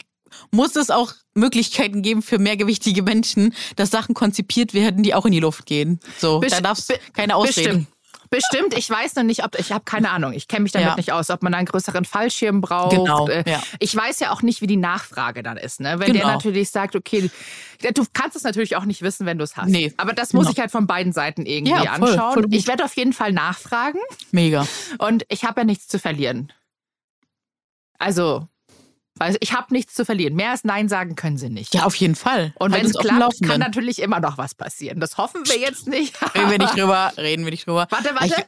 [0.51, 5.31] muss es auch Möglichkeiten geben für mehrgewichtige Menschen, dass Sachen konzipiert werden, die auch in
[5.31, 5.99] die Luft gehen.
[6.17, 7.55] So, Best- da darf's be- keine Ausreden.
[7.85, 7.87] Bestimmt.
[8.35, 10.33] Bestimmt, ich weiß noch nicht, ob ich habe keine Ahnung.
[10.33, 10.95] Ich kenne mich damit Ja.
[10.95, 12.95] nicht aus, ob man da einen größeren Fallschirm braucht.
[12.95, 13.61] Genau, Äh, ja.
[13.79, 15.79] Ich weiß ja auch nicht, wie die Nachfrage dann ist.
[15.79, 15.99] Ne?
[15.99, 16.33] Wenn der Genau.
[16.33, 17.29] natürlich sagt, okay,
[17.93, 19.69] du kannst es natürlich auch nicht wissen, wenn du es hast.
[19.69, 20.53] Nee, Aber das muss genau.
[20.53, 22.33] ich halt von beiden Seiten irgendwie Ja, voll, anschauen.
[22.33, 23.99] voll ich werde auf jeden Fall nachfragen.
[24.31, 24.67] Mega.
[24.97, 26.51] Und ich habe ja nichts zu verlieren.
[27.97, 28.47] Also,
[29.19, 30.35] also ich habe nichts zu verlieren.
[30.35, 31.73] Mehr als Nein sagen können sie nicht.
[31.73, 32.53] Ja, auf jeden Fall.
[32.59, 34.99] Und Halt wenn es klappt, kann natürlich immer noch was passieren.
[34.99, 36.15] Das hoffen wir jetzt nicht.
[36.35, 37.87] Reden wir nicht drüber, reden wir nicht drüber.
[37.89, 38.45] Warte, warte.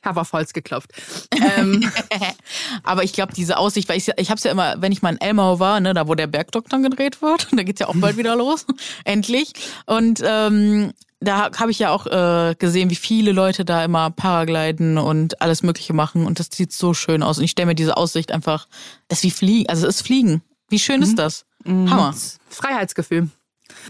[0.00, 0.92] Ich habe auf Holz geklopft.
[1.56, 1.90] ähm,
[2.84, 5.10] Aber ich glaube, diese Aussicht, weil ich, ich habe es ja immer, wenn ich mal
[5.10, 8.16] in Elmau war, ne, da wo der Bergdoktor gedreht wird, da geht's ja auch bald
[8.16, 8.66] wieder los,
[9.04, 9.52] endlich.
[9.84, 14.98] Und ähm, da habe ich ja auch äh, gesehen, wie viele Leute da immer Paragliden
[14.98, 16.26] und alles Mögliche machen.
[16.26, 17.38] Und das sieht so schön aus.
[17.38, 18.68] Und ich stelle mir diese Aussicht einfach,
[19.08, 20.42] ist wie Fliegen, also es ist Fliegen.
[20.68, 21.46] Wie schön ist das?
[21.64, 22.14] Hammer.
[22.48, 23.28] Freiheitsgefühl.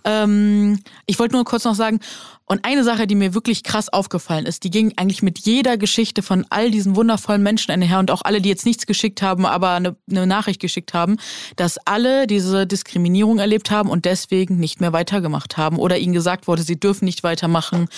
[0.05, 2.01] Ähm, ich wollte nur kurz noch sagen,
[2.47, 6.23] und eine Sache, die mir wirklich krass aufgefallen ist, die ging eigentlich mit jeder Geschichte
[6.23, 9.73] von all diesen wundervollen Menschen einher und auch alle, die jetzt nichts geschickt haben, aber
[9.73, 11.17] eine, eine Nachricht geschickt haben,
[11.57, 16.47] dass alle diese Diskriminierung erlebt haben und deswegen nicht mehr weitergemacht haben oder ihnen gesagt
[16.47, 17.89] wurde, sie dürfen nicht weitermachen.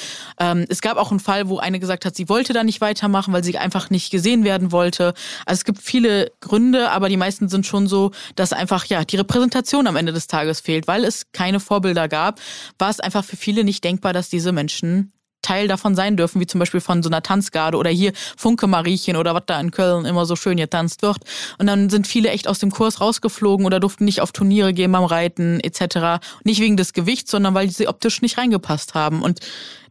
[0.40, 3.34] Ähm, es gab auch einen Fall, wo eine gesagt hat, sie wollte da nicht weitermachen,
[3.34, 5.12] weil sie einfach nicht gesehen werden wollte.
[5.44, 9.16] Also es gibt viele Gründe, aber die meisten sind schon so, dass einfach ja die
[9.16, 12.40] Repräsentation am Ende des Tages fehlt, weil es keine Vorbilder gab,
[12.78, 16.46] war es einfach für viele nicht denkbar, dass diese Menschen Teil davon sein dürfen, wie
[16.46, 20.04] zum Beispiel von so einer Tanzgarde oder hier Funke Mariechen oder was da in Köln
[20.04, 21.18] immer so schön getanzt wird.
[21.58, 24.92] Und dann sind viele echt aus dem Kurs rausgeflogen oder durften nicht auf Turniere gehen
[24.92, 26.24] beim Reiten etc.
[26.44, 29.22] Nicht wegen des Gewichts, sondern weil sie optisch nicht reingepasst haben.
[29.22, 29.40] Und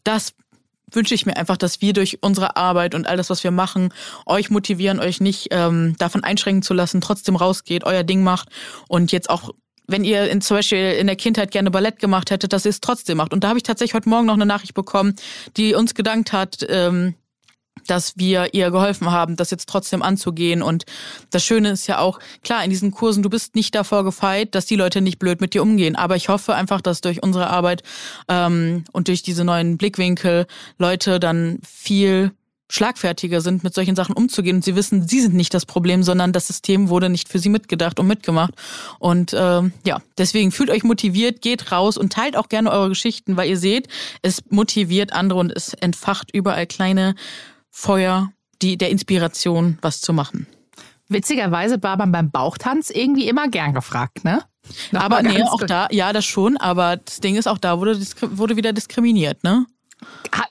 [0.04, 0.34] das
[0.92, 3.94] wünsche ich mir einfach, dass wir durch unsere Arbeit und all das, was wir machen,
[4.26, 8.50] euch motivieren, euch nicht ähm, davon einschränken zu lassen, trotzdem rausgeht, euer Ding macht
[8.88, 9.52] und jetzt auch
[9.88, 12.82] wenn ihr in, zum Beispiel in der Kindheit gerne Ballett gemacht hättet, dass ihr es
[12.82, 13.34] trotzdem macht.
[13.34, 15.16] Und da habe ich tatsächlich heute Morgen noch eine Nachricht bekommen,
[15.56, 17.16] die uns gedankt hat, ähm,
[17.86, 20.62] dass wir ihr geholfen haben, das jetzt trotzdem anzugehen.
[20.62, 20.86] Und
[21.32, 24.66] das Schöne ist ja auch, klar, in diesen Kursen, du bist nicht davor gefeit, dass
[24.66, 25.96] die Leute nicht blöd mit dir umgehen.
[25.96, 27.84] Aber ich hoffe einfach, dass durch unsere Arbeit
[28.28, 30.48] ähm, und durch diese neuen Blickwinkel
[30.78, 32.32] Leute dann viel
[32.70, 36.34] schlagfertiger sind, mit solchen Sachen umzugehen und sie wissen, sie sind nicht das Problem, sondern
[36.34, 38.54] das System wurde nicht für sie mitgedacht und mitgemacht.
[39.00, 43.38] Und äh, ja, deswegen fühlt euch motiviert, geht raus und teilt auch gerne eure Geschichten,
[43.38, 43.88] weil ihr seht,
[44.22, 47.16] es motiviert andere und es entfacht überall kleine
[47.70, 50.48] Feuer die, der Inspiration, was zu machen.
[51.10, 54.44] Witzigerweise war man beim Bauchtanz irgendwie immer gern gefragt, ne?
[54.92, 57.98] Noch aber nee, auch da, ja, das schon, aber das Ding ist, auch da wurde,
[58.22, 59.66] wurde wieder diskriminiert, ne?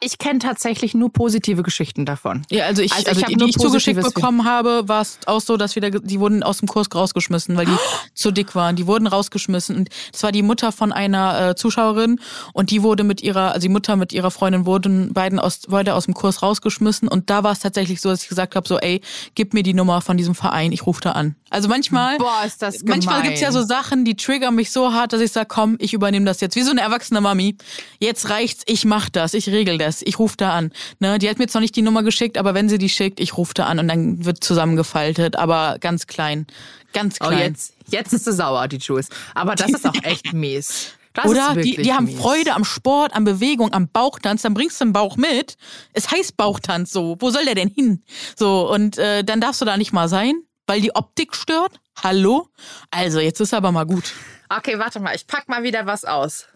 [0.00, 2.42] Ich kenne tatsächlich nur positive Geschichten davon.
[2.50, 5.56] Ja, also ich, also, also die, die ich zugeschickt bekommen habe, war es auch so,
[5.56, 7.76] dass wieder, die wurden aus dem Kurs rausgeschmissen, weil die
[8.14, 8.76] zu dick waren.
[8.76, 9.76] Die wurden rausgeschmissen.
[9.76, 12.20] Und das war die Mutter von einer äh, Zuschauerin
[12.52, 15.94] und die wurde mit ihrer, also die Mutter mit ihrer Freundin wurden beiden aus, beide
[15.94, 17.08] aus dem Kurs rausgeschmissen.
[17.08, 19.00] Und da war es tatsächlich so, dass ich gesagt habe: so, ey,
[19.34, 21.36] gib mir die Nummer von diesem Verein, ich rufe da an.
[21.48, 22.98] Also manchmal, Boah, ist das gemein.
[22.98, 25.94] manchmal gibt's ja so Sachen, die triggern mich so hart, dass ich sage, komm, ich
[25.94, 26.56] übernehme das jetzt.
[26.56, 27.56] Wie so eine erwachsene Mami.
[28.00, 30.72] Jetzt reicht's, ich mach das, ich regel das, ich rufe da an.
[30.98, 33.20] Ne, die hat mir jetzt noch nicht die Nummer geschickt, aber wenn sie die schickt,
[33.20, 36.46] ich rufe da an und dann wird zusammengefaltet, aber ganz klein.
[36.92, 37.38] Ganz oh, klein.
[37.38, 39.08] Oh, jetzt, jetzt ist sie sauer, die Jules.
[39.34, 40.92] Aber das ist auch echt mies.
[41.12, 42.18] Das Oder die, die haben mies.
[42.18, 45.56] Freude am Sport, am Bewegung, am Bauchtanz, dann bringst du den Bauch mit.
[45.92, 47.16] Es heißt Bauchtanz so.
[47.20, 48.02] Wo soll der denn hin?
[48.36, 50.34] So, und äh, dann darfst du da nicht mal sein,
[50.66, 51.80] weil die Optik stört.
[52.02, 52.48] Hallo?
[52.90, 54.12] Also, jetzt ist aber mal gut.
[54.48, 56.46] Okay, warte mal, ich pack mal wieder was aus.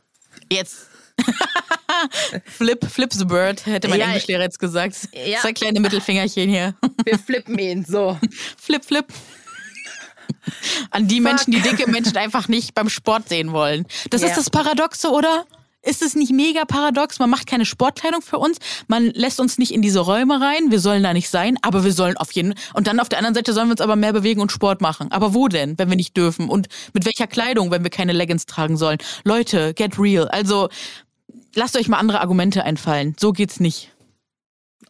[0.50, 0.88] Jetzt.
[2.46, 4.96] flip, flip the bird, hätte mein ja, Englischlehrer jetzt gesagt.
[5.12, 5.40] Ja.
[5.40, 6.74] Zwei kleine Mittelfingerchen hier.
[7.04, 8.18] Wir flippen ihn, so.
[8.56, 9.06] flip, flip.
[10.90, 11.24] An die Fuck.
[11.24, 13.86] Menschen, die dicke Menschen einfach nicht beim Sport sehen wollen.
[14.10, 14.28] Das ja.
[14.28, 15.44] ist das Paradoxe, oder?
[15.82, 17.18] Ist es nicht mega paradox?
[17.18, 20.78] Man macht keine Sportkleidung für uns, man lässt uns nicht in diese Räume rein, wir
[20.78, 23.54] sollen da nicht sein, aber wir sollen auf jeden und dann auf der anderen Seite
[23.54, 25.10] sollen wir uns aber mehr bewegen und Sport machen.
[25.10, 26.50] Aber wo denn, wenn wir nicht dürfen?
[26.50, 28.98] Und mit welcher Kleidung, wenn wir keine Leggings tragen sollen?
[29.24, 30.28] Leute, get real.
[30.28, 30.68] Also
[31.54, 33.14] lasst euch mal andere Argumente einfallen.
[33.18, 33.92] So geht's nicht.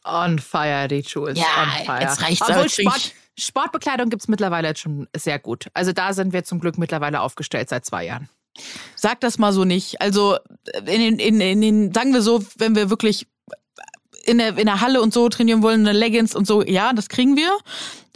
[0.04, 1.38] On fire, die Jules.
[1.38, 2.00] Ja, on fire.
[2.00, 5.66] jetzt reicht's Obwohl Sport, Sportbekleidung gibt's mittlerweile jetzt schon sehr gut.
[5.74, 8.28] Also da sind wir zum Glück mittlerweile aufgestellt seit zwei Jahren.
[8.96, 10.00] Sag das mal so nicht.
[10.00, 10.38] Also
[10.86, 13.26] in den, in, in den, sagen wir so, wenn wir wirklich
[14.24, 17.08] in der, in der Halle und so trainieren wollen, eine Leggings und so, ja, das
[17.08, 17.50] kriegen wir.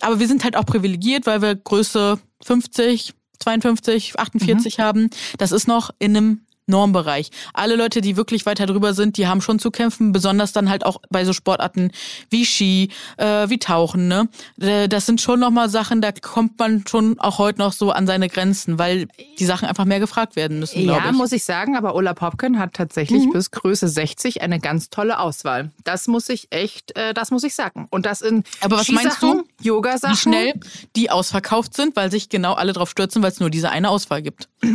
[0.01, 4.83] Aber wir sind halt auch privilegiert, weil wir Größe 50, 52, 48 mhm.
[4.83, 5.11] haben.
[5.39, 7.31] Das ist noch in einem Normbereich.
[7.53, 10.87] Alle Leute, die wirklich weiter drüber sind, die haben schon zu kämpfen, besonders dann halt
[10.87, 11.91] auch bei so Sportarten
[12.31, 14.09] wie Ski, äh, wie Tauchen.
[14.09, 14.29] Ne?
[14.61, 18.07] Äh, das sind schon nochmal Sachen, da kommt man schon auch heute noch so an
[18.07, 20.81] seine Grenzen, weil die Sachen einfach mehr gefragt werden müssen.
[20.81, 21.13] Ja, ich.
[21.13, 23.33] muss ich sagen, aber Ulla Popken hat tatsächlich mhm.
[23.33, 25.71] bis Größe 60 eine ganz tolle Auswahl.
[25.85, 27.89] Das muss ich echt, äh, das muss ich sagen.
[27.91, 29.45] Und das in Aber was meinst du?
[29.61, 30.15] Yoga-Sachen.
[30.15, 30.55] Wie schnell
[30.97, 34.23] die ausverkauft sind, weil sich genau alle drauf stürzen, weil es nur diese eine Auswahl
[34.23, 34.49] gibt.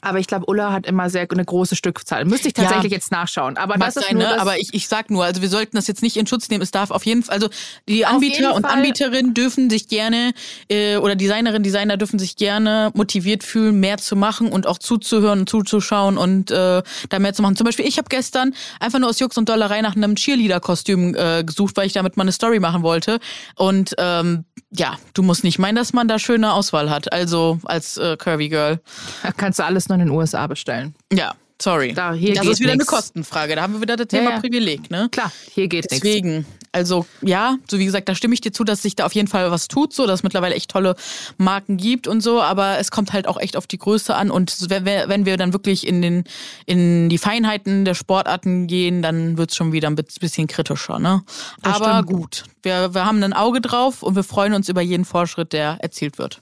[0.00, 2.24] Aber ich glaube, Ulla hat immer sehr eine große Stückzahl.
[2.24, 3.56] Müsste ich tatsächlich ja, jetzt nachschauen.
[3.56, 4.40] Aber das ist sein, nur ne?
[4.40, 6.62] Aber ich, ich sag nur, also wir sollten das jetzt nicht in Schutz nehmen.
[6.62, 7.48] Es darf auf jeden Fall, also
[7.88, 10.32] die Anbieter und Anbieterinnen dürfen sich gerne
[10.68, 15.40] äh, oder Designerinnen, Designer dürfen sich gerne motiviert fühlen, mehr zu machen und auch zuzuhören
[15.40, 17.56] und zuzuschauen und äh, da mehr zu machen.
[17.56, 21.44] Zum Beispiel, ich habe gestern einfach nur aus Jux und Dollerei nach einem Cheerleader-Kostüm äh,
[21.44, 23.18] gesucht, weil ich damit mal eine Story machen wollte.
[23.56, 27.12] Und ähm, ja, du musst nicht meinen, dass man da schöne Auswahl hat.
[27.12, 28.80] Also als äh, Curvy Girl.
[29.22, 30.94] Da kannst du alles nur in den USA bestellen.
[31.12, 31.92] Ja, sorry.
[31.92, 32.88] Da, hier das ist wieder nix.
[32.88, 33.56] eine Kostenfrage.
[33.56, 34.40] Da haben wir wieder das Thema ja, ja.
[34.40, 35.08] Privileg, ne?
[35.10, 36.48] Klar, hier geht Deswegen, nix.
[36.72, 39.28] Also ja, so wie gesagt, da stimme ich dir zu, dass sich da auf jeden
[39.28, 40.96] Fall was tut, so dass es mittlerweile echt tolle
[41.36, 44.70] Marken gibt und so, aber es kommt halt auch echt auf die Größe an und
[44.70, 46.24] wenn wir, wenn wir dann wirklich in den
[46.64, 51.22] in die Feinheiten der Sportarten gehen, dann wird es schon wieder ein bisschen kritischer, ne?
[51.62, 52.06] Das aber stimmt.
[52.06, 55.76] gut, wir, wir haben ein Auge drauf und wir freuen uns über jeden Fortschritt, der
[55.82, 56.40] erzielt wird.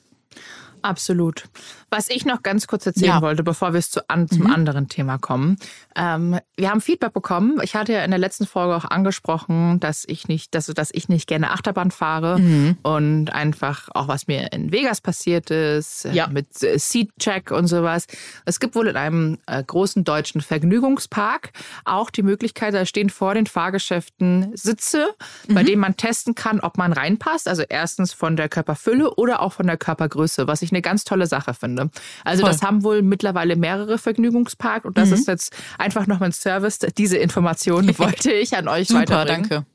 [0.82, 1.44] Absolut.
[1.90, 3.18] Was ich noch ganz kurz erzählen Ja.
[3.18, 3.22] Mhm.
[3.22, 5.56] wollte, bevor wir es zu an, zum anderen Thema kommen.
[5.96, 7.58] Ähm, wir haben Feedback bekommen.
[7.62, 11.08] Ich hatte ja in der letzten Folge auch angesprochen, dass ich nicht, dass, dass ich
[11.08, 12.76] nicht gerne Achterbahn fahre Mhm.
[12.82, 16.28] und einfach auch was mir in Vegas passiert ist äh, Ja.
[16.28, 18.06] mit äh, Seat-Check und sowas.
[18.44, 21.50] Es gibt wohl in einem äh, großen deutschen Vergnügungspark
[21.84, 25.08] auch die Möglichkeit, da stehen vor den Fahrgeschäften Sitze,
[25.48, 25.54] Mhm.
[25.54, 27.48] bei denen man testen kann, ob man reinpasst.
[27.48, 31.26] Also erstens von der Körperfülle oder auch von der Körpergröße, was ich eine ganz tolle
[31.26, 31.79] Sache finde.
[32.24, 32.50] Also Voll.
[32.52, 35.14] das haben wohl mittlerweile mehrere Vergnügungsparks und das Mhm.
[35.14, 36.78] ist jetzt einfach noch mein Service.
[36.98, 39.48] Diese Informationen wollte ich an euch Super, weiterbringen.
[39.48, 39.66] danke.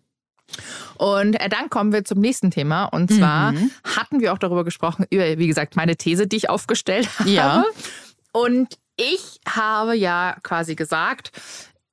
[0.97, 2.85] Und äh, dann kommen wir zum nächsten Thema.
[2.85, 3.71] Und zwar Mhm.
[3.95, 7.29] hatten wir auch darüber gesprochen, über, wie gesagt, meine These, die ich aufgestellt habe.
[7.29, 7.65] Ja.
[8.31, 11.31] Und ich habe ja quasi gesagt,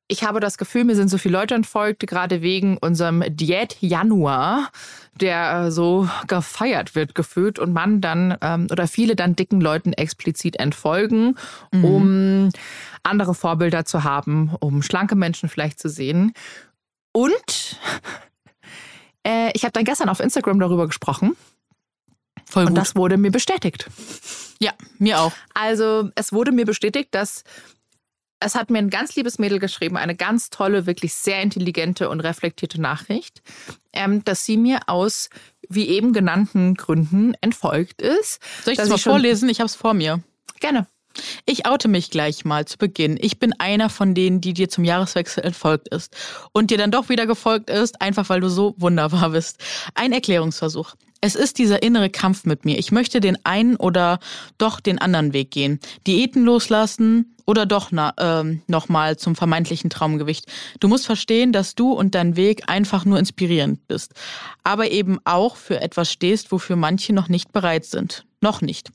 [0.09, 4.71] ich habe das Gefühl, mir sind so viele Leute entfolgt, gerade wegen unserem Diät Januar,
[5.21, 9.93] der äh, so gefeiert wird gefühlt und man dann ähm, oder viele dann dicken Leuten
[9.93, 11.37] explizit entfolgen,
[11.71, 12.51] um
[13.03, 16.33] andere Vorbilder zu haben, um schlanke Menschen vielleicht zu sehen.
[17.13, 17.79] Und
[19.27, 21.37] äh, ich habe dann gestern auf Instagram darüber gesprochen
[22.47, 22.79] Voll und gut.
[22.79, 23.89] das wurde mir bestätigt.
[24.61, 25.33] ja, mir auch.
[25.55, 27.45] Also es wurde mir bestätigt, dass
[28.45, 32.21] es hat mir ein ganz liebes Mädel geschrieben, eine ganz tolle, wirklich sehr intelligente und
[32.21, 33.41] reflektierte Nachricht,
[33.93, 35.31] ähm, dass sie mir aus
[35.69, 38.41] wie eben genannten Gründen entfolgt ist.
[38.65, 39.49] Soll ich das mal vorlesen?
[39.49, 40.23] Ich habe es vor mir.
[40.61, 40.87] Gerne.
[41.47, 43.19] Ich oute mich gleich mal zu Beginn.
[43.21, 46.17] Ich bin einer von denen, die dir zum Jahreswechsel entfolgt ist
[46.53, 49.59] und dir dann doch wieder gefolgt ist, einfach weil du so wunderbar bist.
[49.95, 50.95] Ein Erklärungsversuch.
[51.25, 52.79] Es ist dieser innere Kampf mit mir.
[52.79, 54.19] Ich möchte den einen oder
[54.59, 55.79] doch den anderen Weg gehen.
[56.05, 60.47] Diäten loslassen oder doch ähm, nochmal zum vermeintlichen Traumgewicht.
[60.81, 64.15] Du musst verstehen, dass du und dein Weg einfach nur inspirierend bist,
[64.65, 68.25] aber eben auch für etwas stehst, wofür manche noch nicht bereit sind.
[68.43, 68.91] Noch nicht.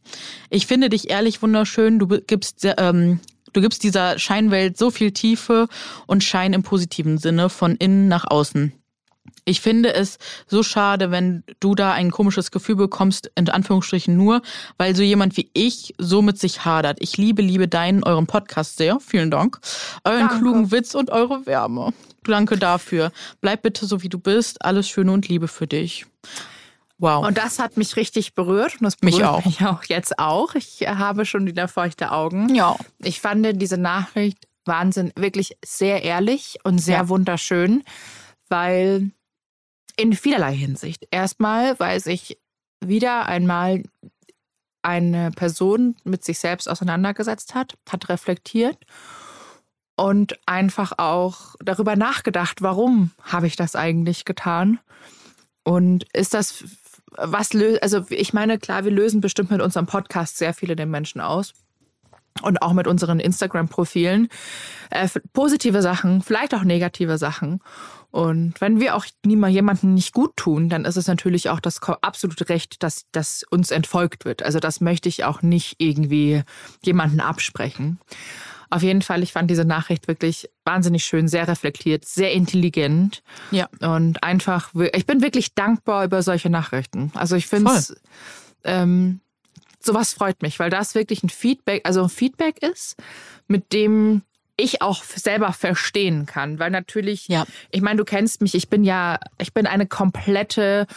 [0.49, 1.99] Ich finde dich ehrlich wunderschön.
[1.99, 3.21] Du gibst, ähm,
[3.53, 5.67] du gibst dieser Scheinwelt so viel Tiefe
[6.05, 8.73] und Schein im positiven Sinne von innen nach außen.
[9.45, 14.41] Ich finde es so schade, wenn du da ein komisches Gefühl bekommst, in Anführungsstrichen nur,
[14.77, 16.97] weil so jemand wie ich so mit sich hadert.
[16.99, 18.99] Ich liebe, liebe deinen, euren Podcast sehr.
[18.99, 19.60] Vielen Dank.
[20.03, 20.39] Euren Danke.
[20.39, 21.93] klugen Witz und eure Wärme.
[22.25, 23.13] Danke dafür.
[23.39, 24.65] Bleib bitte so, wie du bist.
[24.65, 26.05] Alles Schöne und Liebe für dich.
[26.99, 27.27] Wow.
[27.27, 29.45] Und das hat mich richtig berührt und das Mich berührt auch.
[29.45, 30.55] mich auch jetzt auch.
[30.55, 32.53] Ich habe schon wieder feuchte Augen.
[32.55, 32.75] ja.
[32.99, 37.10] Ich fand diese Nachricht Wahnsinn, wirklich sehr ehrlich und sehr Ja.
[37.10, 37.83] wunderschön,
[38.49, 39.12] weil
[39.95, 41.07] in vielerlei Hinsicht.
[41.12, 42.38] Erstmal, weil sich
[42.83, 43.83] wieder einmal
[44.81, 48.77] eine Person mit sich selbst auseinandergesetzt hat, hat reflektiert
[49.95, 54.79] und einfach auch darüber nachgedacht, warum habe ich das eigentlich getan?
[55.63, 56.63] Und ist das
[57.15, 60.85] was löst, also ich meine, klar, wir lösen bestimmt mit unserem Podcast sehr viele der
[60.85, 61.53] Menschen aus
[62.41, 64.29] und auch mit unseren Instagram-Profilen.
[64.89, 67.61] Äh, positive Sachen, vielleicht auch negative Sachen.
[68.11, 71.81] Und wenn wir auch niemand jemanden nicht gut tun, dann ist es natürlich auch das
[71.83, 74.43] absolute Recht, dass, dass uns entfolgt wird.
[74.43, 76.43] Also das möchte ich auch nicht irgendwie
[76.83, 77.99] jemanden absprechen.
[78.69, 83.69] Auf jeden Fall, ich fand diese Nachricht wirklich wahnsinnig schön, sehr reflektiert, sehr intelligent Ja.
[83.82, 87.12] und einfach, ich bin wirklich dankbar über solche Nachrichten.
[87.15, 87.95] Also ich finde es,
[88.63, 89.21] ähm,
[89.80, 92.97] sowas freut mich, weil das wirklich ein Feedback, also ein Feedback ist,
[93.47, 94.21] mit dem
[94.57, 97.45] ich auch selber verstehen kann, weil natürlich, Ja.
[97.71, 100.87] ich meine, du kennst mich, ich bin ja, ich bin eine komplette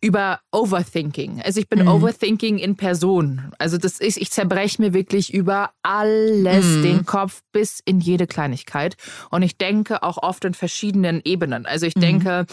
[0.00, 1.40] über Overthinking.
[1.42, 1.88] Also ich bin Mhm.
[1.88, 3.52] Overthinking in Person.
[3.58, 6.82] Also das ist, ich zerbreche mir wirklich über alles Mhm.
[6.82, 8.96] den Kopf bis in jede Kleinigkeit.
[9.30, 11.64] Und ich denke auch oft in verschiedenen Ebenen.
[11.64, 11.88] Also Mhm.
[11.88, 12.44] ich denke,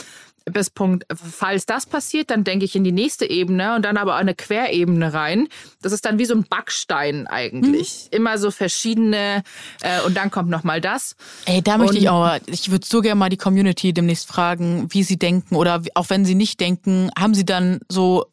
[0.46, 4.16] bis Punkt, falls das passiert, dann denke ich in die nächste Ebene und dann aber
[4.16, 5.48] eine Querebene rein.
[5.82, 8.10] Das ist dann wie so ein Backstein eigentlich.
[8.12, 8.18] Mhm.
[8.18, 9.44] Immer so verschiedene
[9.82, 11.16] äh, und dann kommt noch mal das.
[11.46, 14.88] Ey, da möchte Und- ich auch, ich würde so gerne mal die Community demnächst fragen,
[14.90, 18.26] wie sie denken oder auch wenn sie nicht denken, haben sie dann so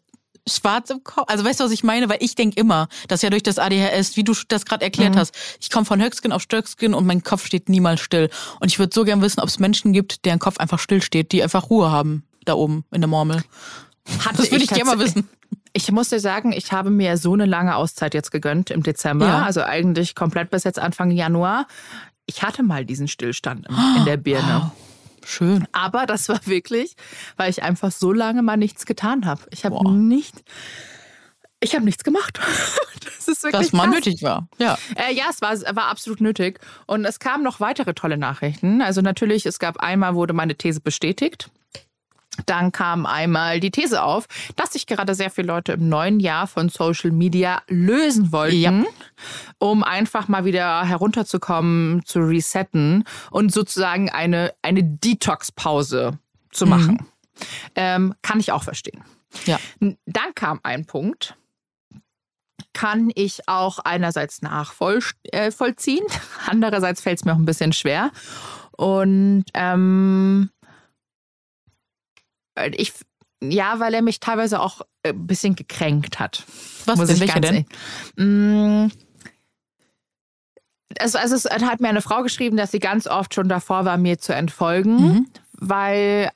[0.48, 1.24] schwarz im Kopf?
[1.30, 2.08] Also weißt du, was ich meine?
[2.08, 5.18] Weil ich denke immer, dass ja durch das ADHS, wie du das gerade erklärt Mhm.
[5.18, 8.30] hast, ich komme von Höckskin auf Stöckskin und mein Kopf steht niemals still.
[8.60, 11.32] Und ich würde so gern wissen, ob es Menschen gibt, deren Kopf einfach still steht,
[11.32, 13.42] die einfach Ruhe haben da oben in der Murmel.
[14.24, 15.28] Hatte Das würde ich gerne mal wissen.
[15.74, 19.26] Ich muss dir sagen, ich habe mir so eine lange Auszeit jetzt gegönnt im Dezember.
[19.26, 19.42] Ja.
[19.42, 21.66] Also eigentlich komplett bis jetzt Anfang Januar.
[22.26, 24.72] Ich hatte mal diesen Stillstand in, in der Birne.
[25.28, 25.68] Schön.
[25.72, 26.96] Aber das war wirklich,
[27.36, 29.42] weil ich einfach so lange mal nichts getan habe.
[29.50, 30.42] Ich habe nicht,
[31.60, 32.40] ich habe nichts gemacht.
[33.04, 34.48] Das ist wirklich Was mal nötig war.
[34.58, 34.78] Ja.
[34.96, 36.60] Äh, ja, es war, war absolut nötig.
[36.86, 38.80] Und es kamen noch weitere tolle Nachrichten.
[38.80, 41.50] Also natürlich, es gab einmal, wurde meine These bestätigt.
[42.46, 46.46] Dann kam einmal die These auf, dass sich gerade sehr viele Leute im neuen Jahr
[46.46, 48.84] von Social Media lösen wollten, ja.
[49.58, 56.18] um einfach mal wieder herunterzukommen, zu resetten und sozusagen eine, eine Detox-Pause
[56.50, 56.70] zu mhm.
[56.70, 56.92] machen.
[56.94, 57.06] Mhm.
[57.74, 59.02] Ähm, kann ich auch verstehen.
[59.44, 59.58] Ja.
[59.80, 61.36] Dann kam ein Punkt,
[62.72, 68.10] kann ich auch einerseits nachvollziehen, äh, andererseits fällt es mir auch ein bisschen schwer.
[68.72, 70.50] Und ähm,
[72.66, 72.92] ich,
[73.42, 76.44] ja, weil er mich teilweise auch ein äh, bisschen gekränkt hat.
[76.86, 77.66] Was muss denn, ich ganz
[78.16, 78.84] denn?
[78.86, 78.90] Mm,
[80.98, 83.98] also, also es hat mir eine Frau geschrieben, dass sie ganz oft schon davor war,
[83.98, 85.26] mir zu entfolgen, mhm.
[85.52, 86.30] weil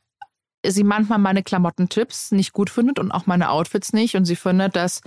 [0.65, 4.15] sie manchmal meine Klamottentipps nicht gut findet und auch meine Outfits nicht.
[4.15, 5.01] Und sie findet, dass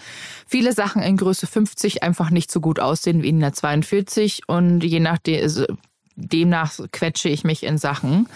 [0.46, 4.44] viele Sachen in Größe 50 einfach nicht so gut aussehen wie in der 42.
[4.48, 5.66] Und je nachdem, also
[6.16, 8.28] demnach quetsche ich mich in Sachen.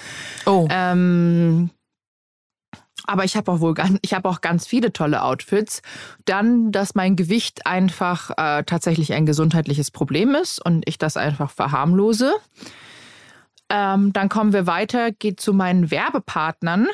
[0.46, 0.68] Oh.
[0.70, 1.70] Ähm,
[3.10, 5.82] aber ich habe auch wohl ganz, ich habe auch ganz viele tolle Outfits.
[6.26, 11.50] Dann, dass mein Gewicht einfach äh, tatsächlich ein gesundheitliches Problem ist und ich das einfach
[11.50, 12.34] verharmlose.
[13.70, 16.88] Ähm, dann kommen wir weiter, geht zu meinen Werbepartnern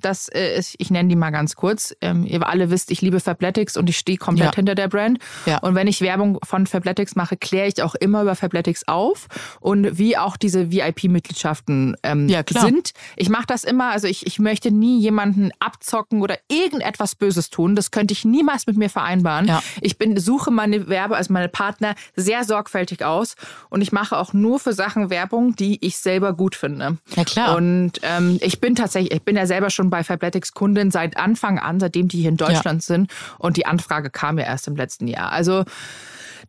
[0.00, 1.94] das äh, ist, ich nenne die mal ganz kurz.
[2.00, 4.56] Ähm, ihr alle wisst, ich liebe Fabletics und ich stehe komplett ja.
[4.56, 5.18] hinter der Brand.
[5.46, 5.58] Ja.
[5.58, 9.26] Und wenn ich Werbung von Fabletics mache, kläre ich auch immer über Fabletics auf
[9.60, 12.92] und wie auch diese VIP-Mitgliedschaften ähm, ja, sind.
[13.16, 17.74] Ich mache das immer, also ich, ich möchte nie jemanden abzocken oder irgendetwas Böses tun.
[17.74, 19.46] Das könnte ich niemals mit mir vereinbaren.
[19.46, 19.62] Ja.
[19.80, 23.34] Ich bin, suche meine Werbe, also meine Partner sehr sorgfältig aus
[23.68, 26.98] und ich mache auch nur für Sachen Werbung, die ich selber gut finde.
[27.16, 27.56] Ja klar.
[27.56, 31.58] Und ähm, ich bin tatsächlich, ich bin ja selber schon bei Fabletics Kundin seit Anfang
[31.58, 32.94] an, seitdem die hier in Deutschland ja.
[32.94, 33.12] sind.
[33.38, 35.32] Und die Anfrage kam ja erst im letzten Jahr.
[35.32, 35.64] Also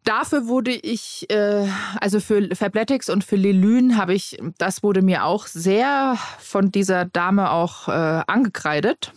[0.05, 1.67] Dafür wurde ich, äh,
[1.99, 7.05] also für Fabletics und für Lelyn habe ich, das wurde mir auch sehr von dieser
[7.05, 9.11] Dame auch äh, angekreidet.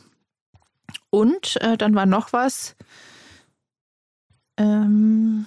[1.10, 2.74] Und äh, dann war noch was.
[4.56, 5.46] Ähm,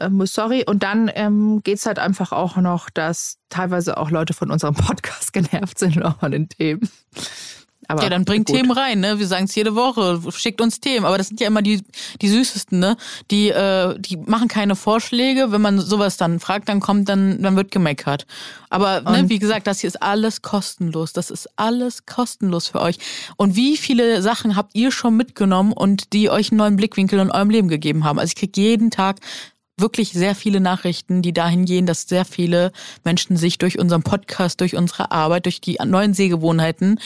[0.00, 0.64] ähm, sorry.
[0.66, 4.74] Und dann ähm, geht es halt einfach auch noch, dass teilweise auch Leute von unserem
[4.76, 6.88] Podcast genervt sind auch von den Themen.
[7.90, 8.54] Aber ja, dann bringt gut.
[8.54, 9.18] Themen rein, ne?
[9.18, 11.04] Wir sagen es jede Woche, schickt uns Themen.
[11.04, 11.82] Aber das sind ja immer die,
[12.22, 12.96] die süßesten, ne?
[13.32, 15.50] Die, äh, die machen keine Vorschläge.
[15.50, 18.26] Wenn man sowas dann fragt, dann kommt, dann, dann wird gemeckert.
[18.68, 21.12] Aber ne, wie gesagt, das hier ist alles kostenlos.
[21.12, 22.98] Das ist alles kostenlos für euch.
[23.36, 27.32] Und wie viele Sachen habt ihr schon mitgenommen und die euch einen neuen Blickwinkel in
[27.32, 28.20] eurem Leben gegeben haben?
[28.20, 29.16] Also ich krieg jeden Tag
[29.80, 32.72] wirklich sehr viele Nachrichten, die dahin gehen, dass sehr viele
[33.04, 36.98] Menschen sich durch unseren Podcast, durch unsere Arbeit, durch die neuen Sehgewohnheiten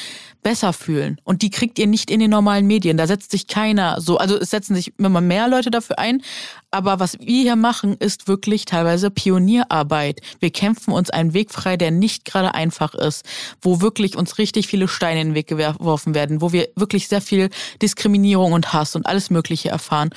[0.42, 1.20] besser fühlen.
[1.24, 2.96] Und die kriegt ihr nicht in den normalen Medien.
[2.96, 6.22] Da setzt sich keiner so, also es setzen sich immer mehr Leute dafür ein.
[6.70, 10.20] Aber was wir hier machen, ist wirklich teilweise Pionierarbeit.
[10.40, 13.24] Wir kämpfen uns einen Weg frei, der nicht gerade einfach ist,
[13.62, 17.20] wo wirklich uns richtig viele Steine in den Weg geworfen werden, wo wir wirklich sehr
[17.20, 17.48] viel
[17.80, 20.10] Diskriminierung und Hass und alles Mögliche erfahren.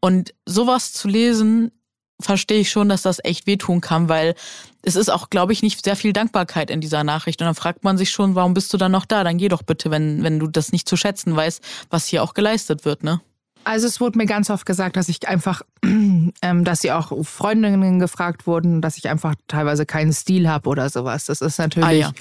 [0.00, 1.72] Und sowas zu lesen,
[2.22, 4.34] verstehe ich schon, dass das echt wehtun kann, weil
[4.82, 7.40] es ist auch, glaube ich, nicht sehr viel Dankbarkeit in dieser Nachricht.
[7.40, 9.24] Und dann fragt man sich schon, warum bist du dann noch da?
[9.24, 12.34] Dann geh doch bitte, wenn, wenn du das nicht zu schätzen weißt, was hier auch
[12.34, 13.20] geleistet wird, ne?
[13.64, 18.00] Also es wurde mir ganz oft gesagt, dass ich einfach, ähm, dass sie auch Freundinnen
[18.00, 21.26] gefragt wurden, dass ich einfach teilweise keinen Stil habe oder sowas.
[21.26, 21.88] Das ist natürlich.
[21.88, 22.12] Ah, ja.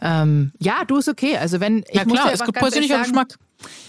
[0.00, 1.36] Ähm, ja, du ist okay.
[1.36, 3.36] Also wenn ich ja, klar, es gibt persönlicher Geschmack.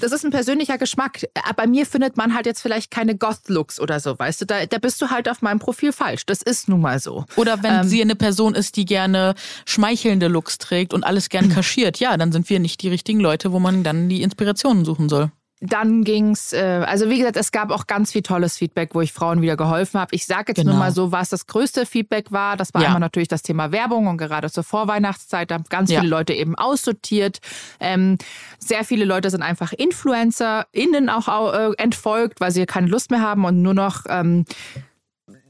[0.02, 1.24] Das ist ein persönlicher Geschmack.
[1.24, 4.46] Äh, bei mir findet man halt jetzt vielleicht keine Goth-Looks oder so, weißt du?
[4.46, 6.26] Da, da bist du halt auf meinem Profil falsch.
[6.26, 7.26] Das ist nun mal so.
[7.36, 11.50] Oder wenn ähm, sie eine Person ist, die gerne schmeichelnde Looks trägt und alles gern
[11.54, 15.08] kaschiert, ja, dann sind wir nicht die richtigen Leute, wo man dann die Inspirationen suchen
[15.10, 15.32] soll
[15.64, 19.14] dann ging's, äh, also wie gesagt, es gab auch ganz viel tolles Feedback, wo ich
[19.14, 20.14] Frauen wieder geholfen habe.
[20.16, 20.72] Ich sage jetzt genau.
[20.72, 22.58] nur mal so, was das größte Feedback war.
[22.58, 22.88] Das war ja.
[22.88, 26.00] einmal natürlich das Thema Werbung und gerade zur Vorweihnachtszeit haben ganz ja.
[26.00, 27.42] viele Leute eben aussortiert.
[27.80, 28.18] Ähm,
[28.58, 33.46] sehr viele Leute sind einfach InfluencerInnen auch äh, entfolgt, weil sie keine Lust mehr haben
[33.46, 34.46] und nur noch ähm,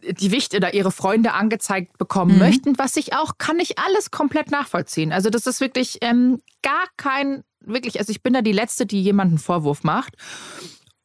[0.03, 2.39] die Wicht oder ihre Freunde angezeigt bekommen mhm.
[2.39, 5.13] möchten, was ich auch, kann ich alles komplett nachvollziehen.
[5.13, 9.01] Also das ist wirklich ähm, gar kein wirklich, also ich bin da die Letzte, die
[9.01, 10.15] jemanden Vorwurf macht.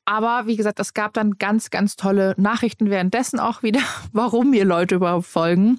[0.05, 3.81] Aber wie gesagt, es gab dann ganz, ganz tolle Nachrichten währenddessen auch wieder,
[4.12, 5.79] warum mir Leute überhaupt folgen.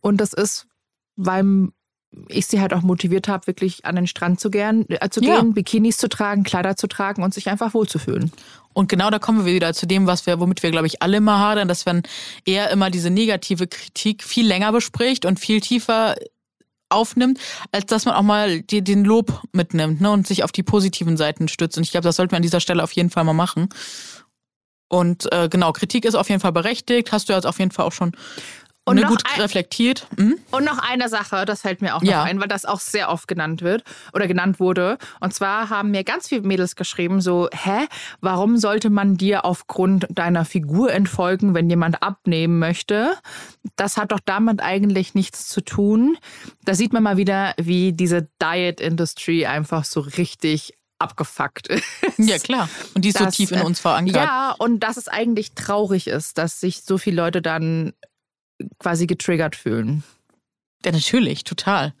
[0.00, 0.66] Und das ist,
[1.16, 1.68] weil
[2.28, 5.30] ich sie halt auch motiviert habe, wirklich an den Strand zu, gern, äh, zu gehen,
[5.30, 5.42] ja.
[5.42, 8.30] Bikinis zu tragen, Kleider zu tragen und sich einfach wohlzufühlen.
[8.72, 11.18] Und genau da kommen wir wieder zu dem, was wir, womit wir, glaube ich, alle
[11.18, 12.02] immer hadern, dass man
[12.44, 16.14] eher immer diese negative Kritik viel länger bespricht und viel tiefer
[16.88, 17.38] aufnimmt,
[17.72, 21.16] als dass man auch mal die, den Lob mitnimmt ne, und sich auf die positiven
[21.16, 21.76] Seiten stützt.
[21.76, 23.68] Und ich glaube, das sollten wir an dieser Stelle auf jeden Fall mal machen.
[24.88, 27.10] Und äh, genau, Kritik ist auf jeden Fall berechtigt.
[27.10, 28.12] Hast du jetzt auf jeden Fall auch schon
[28.86, 30.06] und ne, gut ein, reflektiert.
[30.16, 30.38] Hm?
[30.52, 32.22] Und noch eine Sache, das fällt mir auch noch ja.
[32.22, 33.82] ein, weil das auch sehr oft genannt wird
[34.12, 34.96] oder genannt wurde.
[35.18, 37.88] Und zwar haben mir ganz viele Mädels geschrieben, so, hä,
[38.20, 43.14] warum sollte man dir aufgrund deiner Figur entfolgen, wenn jemand abnehmen möchte?
[43.74, 46.16] Das hat doch damit eigentlich nichts zu tun.
[46.64, 51.84] Da sieht man mal wieder, wie diese Diet-Industry einfach so richtig abgefuckt ist.
[52.18, 52.68] Ja, klar.
[52.94, 54.16] Und die ist dass, so tief in uns verankert.
[54.16, 57.92] Ja, und dass es eigentlich traurig ist, dass sich so viele Leute dann
[58.78, 60.02] quasi getriggert fühlen.
[60.84, 61.94] Ja, natürlich, total.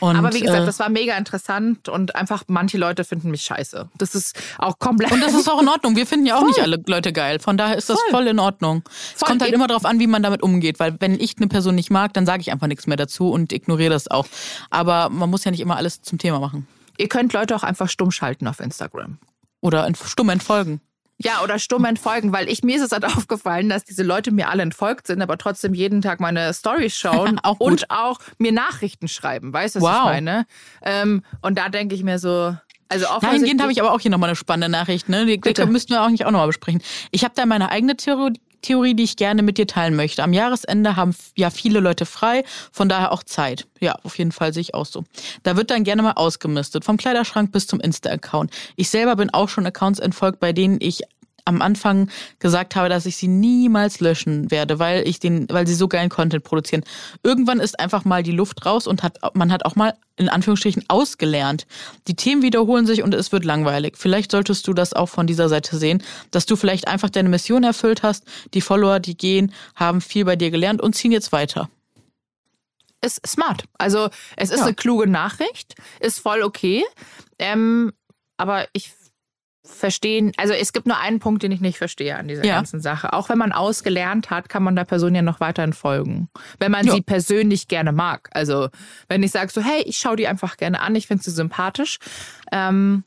[0.00, 3.42] Und, Aber wie gesagt, äh, das war mega interessant und einfach manche Leute finden mich
[3.42, 3.88] scheiße.
[3.96, 5.12] Das ist auch komplett.
[5.12, 5.94] Und das ist auch in Ordnung.
[5.94, 6.48] Wir finden ja auch voll.
[6.48, 7.38] nicht alle Leute geil.
[7.38, 8.82] Von daher ist das voll, voll in Ordnung.
[9.14, 10.80] Es kommt halt immer darauf an, wie man damit umgeht.
[10.80, 13.52] Weil wenn ich eine Person nicht mag, dann sage ich einfach nichts mehr dazu und
[13.52, 14.26] ignoriere das auch.
[14.70, 16.66] Aber man muss ja nicht immer alles zum Thema machen.
[16.98, 19.18] Ihr könnt Leute auch einfach stumm schalten auf Instagram.
[19.60, 20.80] Oder stumm entfolgen.
[21.22, 24.48] Ja, oder stumm entfolgen, weil ich mir ist es halt aufgefallen, dass diese Leute mir
[24.48, 29.06] alle entfolgt sind, aber trotzdem jeden Tag meine Stories schauen auch und auch mir Nachrichten
[29.06, 29.52] schreiben.
[29.52, 29.98] Weißt du, was wow.
[29.98, 30.46] ich meine?
[30.82, 32.56] Ähm, und da denke ich mir so,
[32.88, 35.08] also Dahingehend habe ich aber auch hier nochmal eine spannende Nachricht.
[35.08, 35.24] Ne?
[35.24, 36.82] Die, die müssten wir auch nicht auch nochmal besprechen.
[37.12, 38.32] Ich habe da meine eigene Theorie,
[38.62, 40.22] Theorie, die ich gerne mit dir teilen möchte.
[40.22, 43.66] Am Jahresende haben ja viele Leute frei, von daher auch Zeit.
[43.80, 45.04] Ja, auf jeden Fall sehe ich auch so.
[45.42, 48.50] Da wird dann gerne mal ausgemistet, vom Kleiderschrank bis zum Insta-Account.
[48.76, 51.02] Ich selber bin auch schon Accounts entfolgt, bei denen ich
[51.44, 55.74] am Anfang gesagt habe, dass ich sie niemals löschen werde, weil ich den, weil sie
[55.74, 56.84] so geilen Content produzieren.
[57.22, 60.84] Irgendwann ist einfach mal die Luft raus und hat, man hat auch mal in Anführungsstrichen
[60.88, 61.66] ausgelernt.
[62.06, 63.94] Die Themen wiederholen sich und es wird langweilig.
[63.96, 67.64] Vielleicht solltest du das auch von dieser Seite sehen, dass du vielleicht einfach deine Mission
[67.64, 68.24] erfüllt hast.
[68.54, 71.68] Die Follower, die gehen, haben viel bei dir gelernt und ziehen jetzt weiter
[73.02, 73.64] ist smart.
[73.78, 74.66] Also es ist ja.
[74.66, 76.84] eine kluge Nachricht, ist voll okay.
[77.38, 77.92] Ähm,
[78.36, 78.92] aber ich
[79.64, 82.56] verstehen, also es gibt nur einen Punkt, den ich nicht verstehe an dieser ja.
[82.56, 83.12] ganzen Sache.
[83.12, 86.28] Auch wenn man ausgelernt hat, kann man der Person ja noch weiterhin folgen.
[86.58, 86.94] Wenn man jo.
[86.94, 88.30] sie persönlich gerne mag.
[88.32, 88.68] Also
[89.08, 91.98] wenn ich sage so, hey, ich schaue die einfach gerne an, ich finde sie sympathisch.
[92.52, 93.04] Ähm,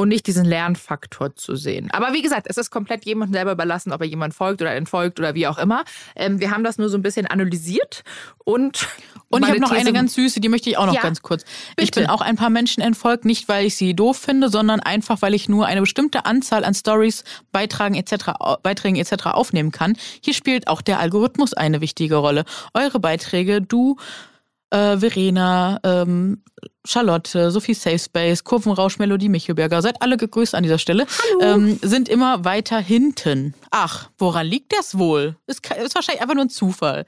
[0.00, 1.90] und nicht diesen Lernfaktor zu sehen.
[1.92, 5.20] Aber wie gesagt, es ist komplett jemandem selber überlassen, ob er jemand folgt oder entfolgt
[5.20, 5.84] oder wie auch immer.
[6.16, 8.02] Ähm, wir haben das nur so ein bisschen analysiert
[8.38, 8.88] und
[9.28, 11.20] und ich habe noch These eine ganz süße, die möchte ich auch noch ja, ganz
[11.20, 11.44] kurz.
[11.44, 11.84] Bitte.
[11.84, 15.20] Ich bin auch ein paar Menschen entfolgt, nicht weil ich sie doof finde, sondern einfach,
[15.20, 17.22] weil ich nur eine bestimmte Anzahl an Stories,
[17.52, 18.32] Beitragen etc.,
[18.62, 19.26] Beiträgen etc.
[19.26, 19.96] aufnehmen kann.
[20.22, 22.44] Hier spielt auch der Algorithmus eine wichtige Rolle.
[22.72, 23.98] Eure Beiträge, du
[24.70, 26.42] äh, Verena, ähm,
[26.84, 31.06] Charlotte, Sophie Safe Space, Kurvenrausch, Melodie Michelberger, seid alle gegrüßt an dieser Stelle,
[31.40, 33.54] ähm, sind immer weiter hinten.
[33.70, 35.36] Ach, woran liegt das wohl?
[35.46, 37.04] Ist, ist wahrscheinlich einfach nur ein Zufall.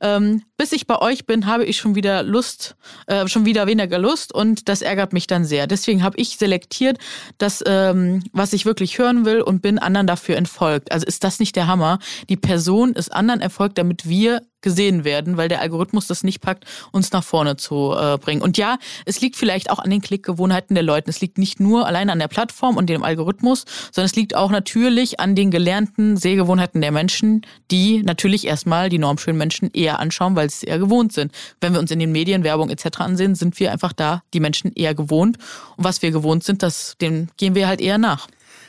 [0.00, 2.76] Ähm, bis ich bei euch bin, habe ich schon wieder Lust,
[3.06, 5.66] äh, schon wieder weniger Lust und das ärgert mich dann sehr.
[5.66, 6.98] Deswegen habe ich selektiert,
[7.38, 10.92] das, ähm, was ich wirklich hören will und bin anderen dafür entfolgt.
[10.92, 11.98] Also ist das nicht der Hammer?
[12.28, 16.64] Die Person ist anderen erfolgt, damit wir gesehen werden, weil der Algorithmus das nicht packt,
[16.90, 18.42] uns nach vorne zu äh, bringen.
[18.42, 21.10] Und ja, es liegt vielleicht auch an den Klickgewohnheiten der Leute.
[21.10, 24.50] Es liegt nicht nur allein an der Plattform und dem Algorithmus, sondern es liegt auch
[24.50, 30.36] natürlich an den gelernten Sehgewohnheiten der Menschen, die natürlich erstmal die normschönen Menschen eher anschauen,
[30.36, 31.32] weil sie es eher gewohnt sind.
[31.60, 33.00] Wenn wir uns in den Medien, Werbung etc.
[33.00, 35.38] ansehen, sind wir einfach da die Menschen eher gewohnt.
[35.76, 38.28] Und was wir gewohnt sind, das, dem gehen wir halt eher nach.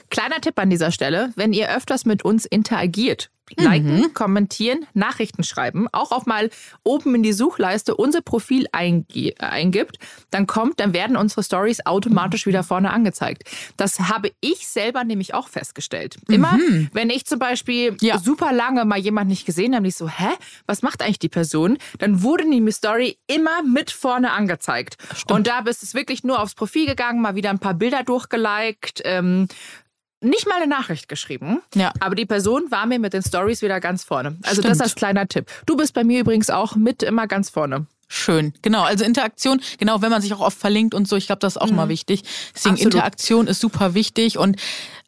[0.10, 4.14] Kleiner Tipp an dieser Stelle, wenn ihr öfters mit uns interagiert, liken, mhm.
[4.14, 6.50] kommentieren, Nachrichten schreiben, auch auf mal
[6.84, 10.00] oben in die Suchleiste unser Profil eingibt,
[10.32, 13.44] dann kommt, dann werden unsere Stories automatisch wieder vorne angezeigt.
[13.78, 16.18] Das habe ich selber nämlich auch festgestellt.
[16.28, 16.90] Immer, mhm.
[16.94, 18.20] wenn ich zum Beispiel ja.
[18.20, 20.30] super lange mal jemand nicht gesehen habe, ich so, hä,
[20.66, 21.78] was macht eigentlich die Person?
[22.00, 24.98] Dann wurde die Story immer mit vorne angezeigt.
[25.14, 25.32] Stimmt.
[25.32, 29.02] Und da bist es wirklich nur aufs Profil gegangen, mal wieder ein paar Bilder durchgeliked,
[29.06, 29.48] ähm,
[30.22, 31.92] nicht mal eine Nachricht geschrieben, ja.
[32.00, 34.38] aber die Person war mir mit den Stories wieder ganz vorne.
[34.44, 34.72] Also Stimmt.
[34.72, 35.52] das als kleiner Tipp.
[35.66, 37.86] Du bist bei mir übrigens auch mit immer ganz vorne.
[38.10, 38.84] Schön, genau.
[38.84, 41.62] Also Interaktion, genau, wenn man sich auch oft verlinkt und so, ich glaube, das ist
[41.62, 41.76] auch mhm.
[41.76, 42.24] mal wichtig.
[42.56, 42.94] Deswegen Absolut.
[42.94, 44.56] Interaktion ist super wichtig und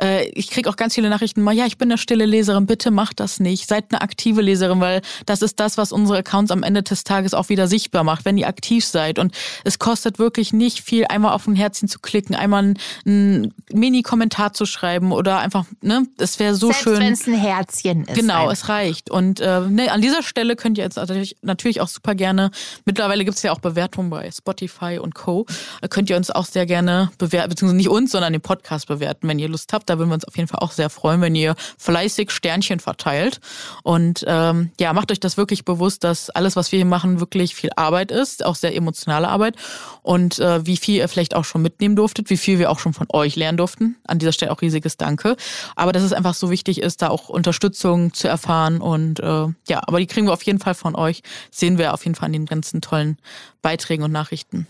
[0.01, 2.91] äh, ich kriege auch ganz viele Nachrichten mal, ja, ich bin eine stille Leserin, bitte
[2.91, 3.67] macht das nicht.
[3.67, 7.33] Seid eine aktive Leserin, weil das ist das, was unsere Accounts am Ende des Tages
[7.33, 9.19] auch wieder sichtbar macht, wenn ihr aktiv seid.
[9.19, 9.33] Und
[9.63, 14.53] es kostet wirklich nicht viel, einmal auf ein Herzchen zu klicken, einmal ein, ein Mini-Kommentar
[14.53, 16.99] zu schreiben oder einfach, ne, es wäre so Selbst schön.
[16.99, 18.15] wenn es ein Herzchen ist.
[18.15, 18.53] Genau, einfach.
[18.53, 19.09] es reicht.
[19.09, 22.51] Und äh, ne, an dieser Stelle könnt ihr jetzt natürlich, natürlich auch super gerne
[22.85, 25.45] Mittlerweile gibt es ja auch Bewertungen bei Spotify und Co.
[25.81, 29.27] Da könnt ihr uns auch sehr gerne bewerten, beziehungsweise nicht uns, sondern den Podcast bewerten,
[29.27, 29.88] wenn ihr Lust habt.
[29.89, 33.39] Da würden wir uns auf jeden Fall auch sehr freuen, wenn ihr fleißig Sternchen verteilt.
[33.83, 37.55] Und ähm, ja, macht euch das wirklich bewusst, dass alles, was wir hier machen, wirklich
[37.55, 39.55] viel Arbeit ist, auch sehr emotionale Arbeit.
[40.01, 42.93] Und äh, wie viel ihr vielleicht auch schon mitnehmen durftet, wie viel wir auch schon
[42.93, 43.97] von euch lernen durften.
[44.05, 45.35] An dieser Stelle auch riesiges Danke.
[45.75, 48.81] Aber dass es einfach so wichtig ist, da auch Unterstützung zu erfahren.
[48.81, 51.21] Und äh, ja, aber die kriegen wir auf jeden Fall von euch.
[51.51, 53.17] Sehen wir auf jeden Fall an den ganzen tollen
[53.61, 54.67] Beiträgen und Nachrichten.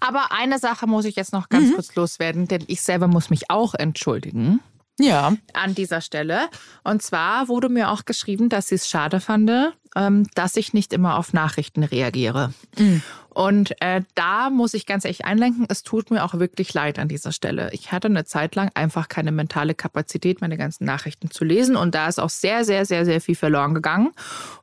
[0.00, 1.74] Aber eine Sache muss ich jetzt noch ganz mhm.
[1.74, 4.60] kurz loswerden, denn ich selber muss mich auch entschuldigen.
[4.98, 5.34] Ja.
[5.52, 6.48] An dieser Stelle.
[6.82, 9.50] Und zwar wurde mir auch geschrieben, dass sie es schade fand,
[9.94, 12.52] ähm, dass ich nicht immer auf Nachrichten reagiere.
[12.76, 13.02] Mhm.
[13.38, 17.06] Und äh, da muss ich ganz ehrlich einlenken, es tut mir auch wirklich leid an
[17.06, 17.70] dieser Stelle.
[17.70, 21.76] Ich hatte eine Zeit lang einfach keine mentale Kapazität, meine ganzen Nachrichten zu lesen.
[21.76, 24.10] Und da ist auch sehr, sehr, sehr, sehr viel verloren gegangen.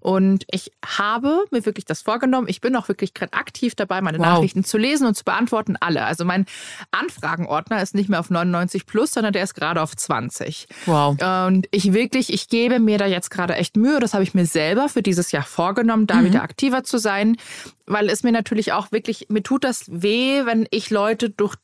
[0.01, 2.49] Und ich habe mir wirklich das vorgenommen.
[2.49, 4.25] Ich bin auch wirklich gerade aktiv dabei, meine wow.
[4.25, 6.03] Nachrichten zu lesen und zu beantworten, alle.
[6.03, 6.45] Also mein
[6.91, 10.67] Anfragenordner ist nicht mehr auf 99 plus, sondern der ist gerade auf 20.
[10.85, 11.15] Wow.
[11.47, 14.01] Und ich wirklich, ich gebe mir da jetzt gerade echt Mühe.
[14.01, 16.25] Das habe ich mir selber für dieses Jahr vorgenommen, da mhm.
[16.25, 17.37] wieder aktiver zu sein
[17.85, 21.55] weil es mir natürlich auch wirklich, mir tut das weh, wenn ich Leute durch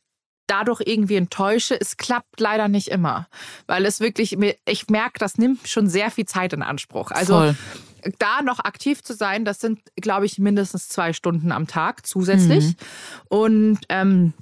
[0.48, 1.80] dadurch irgendwie enttäusche.
[1.80, 3.28] Es klappt leider nicht immer,
[3.68, 7.12] weil es wirklich, ich merke, das nimmt schon sehr viel Zeit in Anspruch.
[7.12, 7.56] Also Voll.
[8.20, 12.66] da noch aktiv zu sein, das sind, glaube ich, mindestens zwei Stunden am Tag zusätzlich.
[12.66, 12.76] Mhm.
[13.30, 14.34] Und ähm,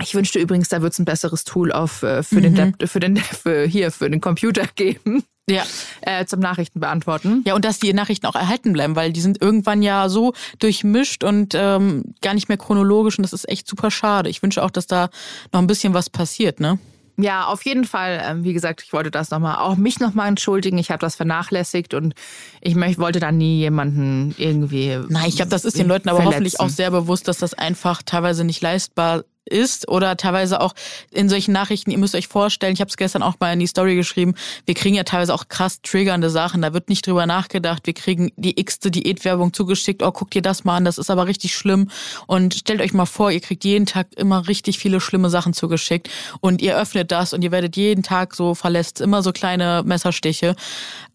[0.00, 2.54] ich wünschte übrigens, da wird es ein besseres Tool auf, äh, für, mhm.
[2.54, 5.24] den, für den für hier für den Computer geben.
[5.50, 5.64] Ja.
[6.00, 7.42] Äh, zum Nachrichten beantworten.
[7.46, 11.24] Ja, und dass die Nachrichten auch erhalten bleiben, weil die sind irgendwann ja so durchmischt
[11.24, 14.30] und ähm, gar nicht mehr chronologisch und das ist echt super schade.
[14.30, 15.08] Ich wünsche auch, dass da
[15.52, 16.78] noch ein bisschen was passiert, ne?
[17.20, 18.22] Ja, auf jeden Fall.
[18.24, 20.78] Ähm, wie gesagt, ich wollte das nochmal, auch mich nochmal entschuldigen.
[20.78, 22.14] Ich habe das vernachlässigt und
[22.60, 25.00] ich möchte, wollte da nie jemanden irgendwie.
[25.08, 26.36] Nein, ich glaube, das ist den Leuten aber verletzen.
[26.36, 30.74] hoffentlich auch sehr bewusst, dass das einfach teilweise nicht leistbar ist oder teilweise auch
[31.10, 33.66] in solchen Nachrichten, ihr müsst euch vorstellen, ich habe es gestern auch mal in die
[33.66, 34.34] Story geschrieben,
[34.66, 38.30] wir kriegen ja teilweise auch krass triggernde Sachen, da wird nicht drüber nachgedacht, wir kriegen
[38.36, 41.90] die x-te Diätwerbung zugeschickt, oh, guckt ihr das mal an, das ist aber richtig schlimm
[42.26, 46.08] und stellt euch mal vor, ihr kriegt jeden Tag immer richtig viele schlimme Sachen zugeschickt
[46.40, 50.54] und ihr öffnet das und ihr werdet jeden Tag so verlässt, immer so kleine Messerstiche.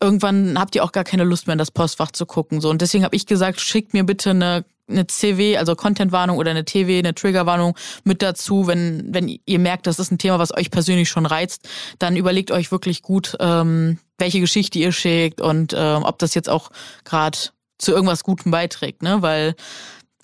[0.02, 2.82] Irgendwann habt ihr auch gar keine Lust mehr in das Postfach zu gucken so und
[2.82, 7.00] deswegen habe ich gesagt, schickt mir bitte eine eine CW, also Contentwarnung oder eine TW,
[7.00, 11.10] eine Triggerwarnung mit dazu, wenn, wenn ihr merkt, das ist ein Thema, was euch persönlich
[11.10, 11.68] schon reizt,
[12.00, 16.50] dann überlegt euch wirklich gut, ähm, welche Geschichte ihr schickt und ähm, ob das jetzt
[16.50, 16.70] auch
[17.06, 17.38] gerade
[17.78, 19.22] zu irgendwas Gutem beiträgt, ne?
[19.22, 19.56] Weil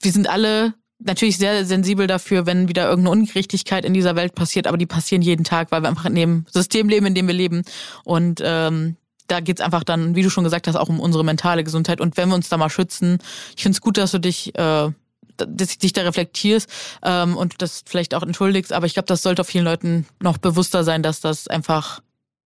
[0.02, 4.68] wir sind alle natürlich sehr sensibel dafür, wenn wieder irgendeine Ungerechtigkeit in dieser Welt passiert,
[4.68, 7.34] aber die passieren jeden Tag, weil wir einfach in dem System leben, in dem wir
[7.34, 7.64] leben.
[8.04, 8.98] Und ähm,
[9.30, 12.02] da geht's einfach dann, wie du schon gesagt hast, auch um unsere mentale Gesundheit.
[12.02, 13.20] Und wenn wir uns da mal schützen,
[13.56, 14.92] ich finde es gut, dass du dich, äh,
[15.38, 16.70] dass dich da reflektierst
[17.04, 18.74] ähm, und das vielleicht auch entschuldigst.
[18.74, 22.02] Aber ich glaube, das sollte auf vielen Leuten noch bewusster sein, dass das einfach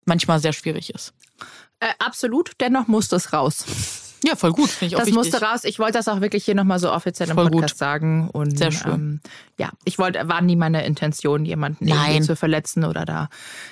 [0.06, 1.14] manchmal sehr schwierig ist.
[1.80, 3.66] Äh, absolut, dennoch muss das raus.
[4.26, 5.32] Ja, voll gut, finde ich auch Das wichtig.
[5.32, 5.66] musste raus.
[5.66, 7.80] Ich wollte das auch wirklich hier nochmal so offiziell im voll Podcast gut.
[7.80, 8.30] sagen.
[8.30, 8.94] Und, Sehr schön.
[8.94, 9.22] Ähm,
[9.60, 11.88] ja, ich wollte, war nie meine Intention, jemanden
[12.24, 13.30] zu verletzen oder da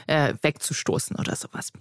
[0.08, 1.72] äh, wegzustoßen oder sowas.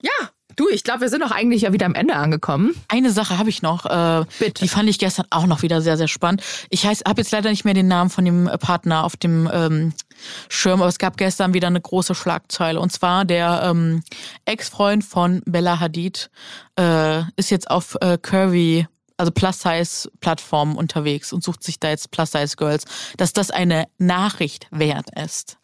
[0.00, 0.30] Ja,
[0.60, 2.74] Du, ich glaube, wir sind doch eigentlich ja wieder am Ende angekommen.
[2.88, 3.86] Eine Sache habe ich noch.
[3.86, 4.62] Äh, Bitte.
[4.62, 6.42] Die fand ich gestern auch noch wieder sehr, sehr spannend.
[6.68, 9.94] Ich habe jetzt leider nicht mehr den Namen von dem Partner auf dem ähm,
[10.50, 12.78] Schirm, aber es gab gestern wieder eine große Schlagzeile.
[12.78, 14.02] Und zwar der ähm,
[14.44, 16.30] Ex-Freund von Bella Hadid
[16.78, 18.86] äh, ist jetzt auf äh, Curvy
[19.16, 22.84] also Plus-Size-Plattformen unterwegs und sucht sich da jetzt Plus-Size-Girls,
[23.16, 25.56] dass das eine Nachricht wert ist.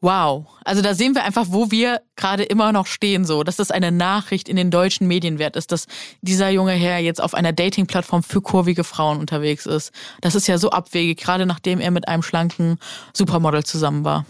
[0.00, 0.46] Wow.
[0.64, 3.90] Also da sehen wir einfach, wo wir gerade immer noch stehen, so, dass das eine
[3.90, 5.86] Nachricht in den deutschen Medien wert ist, dass
[6.20, 9.92] dieser junge Herr jetzt auf einer Dating-Plattform für kurvige Frauen unterwegs ist.
[10.20, 12.78] Das ist ja so abwegig, gerade nachdem er mit einem schlanken
[13.12, 14.24] Supermodel zusammen war.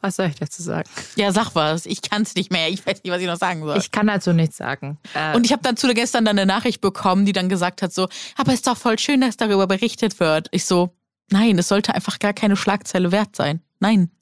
[0.00, 0.88] Was soll ich dazu sagen?
[1.16, 1.84] Ja, sag was.
[1.84, 2.68] Ich kann es nicht mehr.
[2.68, 3.76] Ich weiß nicht, was ich noch sagen soll.
[3.78, 4.98] Ich kann dazu nichts sagen.
[5.14, 8.08] Äh und ich habe dazu gestern dann eine Nachricht bekommen, die dann gesagt hat so,
[8.36, 10.46] aber es ist doch voll schön, dass darüber berichtet wird.
[10.52, 10.94] Ich so,
[11.30, 13.60] nein, es sollte einfach gar keine Schlagzeile wert sein.
[13.80, 14.12] Nein.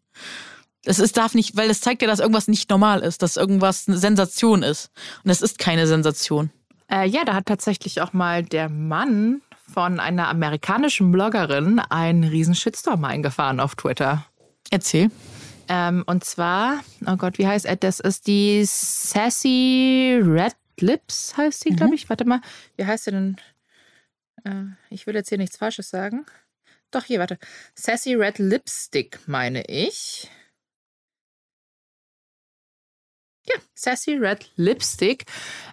[0.85, 3.89] Es ist, darf nicht, weil es zeigt ja, dass irgendwas nicht normal ist, dass irgendwas
[3.89, 4.91] eine Sensation ist.
[5.25, 6.51] Und es ist keine Sensation.
[6.89, 9.43] Äh, ja, da hat tatsächlich auch mal der Mann
[9.73, 14.25] von einer amerikanischen Bloggerin einen riesen Shitstorm eingefahren auf Twitter.
[14.71, 15.11] Erzähl.
[15.69, 17.75] Ähm, und zwar, oh Gott, wie heißt er?
[17.75, 21.77] Das ist die Sassy Red Lips, heißt sie, mhm.
[21.77, 22.09] glaube ich.
[22.09, 22.41] Warte mal,
[22.77, 23.37] wie heißt sie denn?
[24.45, 26.25] Äh, ich will jetzt hier nichts Falsches sagen.
[26.97, 27.37] Doch, hier, warte.
[27.75, 30.31] Sassy Red Lipstick, meine ich.
[33.49, 35.25] Ja, Sassy Red Lipstick.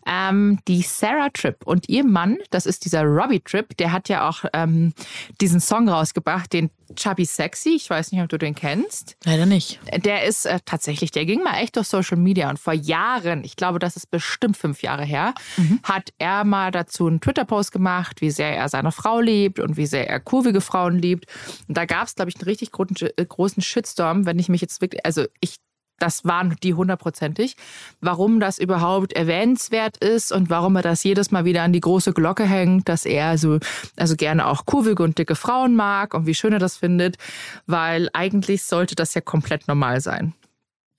[0.06, 4.28] Ähm, die Sarah Tripp und ihr Mann, das ist dieser Robbie Tripp, der hat ja
[4.28, 4.94] auch ähm,
[5.40, 7.76] diesen Song rausgebracht, den Chubby Sexy.
[7.76, 9.16] Ich weiß nicht, ob du den kennst.
[9.24, 9.80] Leider nicht.
[10.04, 13.56] Der ist äh, tatsächlich, der ging mal echt durch Social Media und vor Jahren, ich
[13.56, 15.80] glaube, das ist bestimmt fünf Jahre her, mhm.
[15.84, 19.86] hat er mal dazu einen Twitter-Post gemacht, wie sehr er seine Frau liebt und wie
[19.86, 21.26] sehr er kurvige Frauen liebt.
[21.68, 25.06] Und da gab es, glaube ich, einen richtig großen Shitstorm, wenn ich mich jetzt wirklich,
[25.06, 25.58] also ich
[26.00, 27.56] das waren die hundertprozentig.
[28.02, 32.14] Warum das überhaupt erwähnenswert ist und warum er das jedes Mal wieder an die große
[32.14, 33.60] Glocke hängt, dass er so,
[33.96, 37.18] also gerne auch kurvige und dicke Frauen mag und wie schön er das findet,
[37.68, 40.34] weil eigentlich sollte das ja komplett normal sein.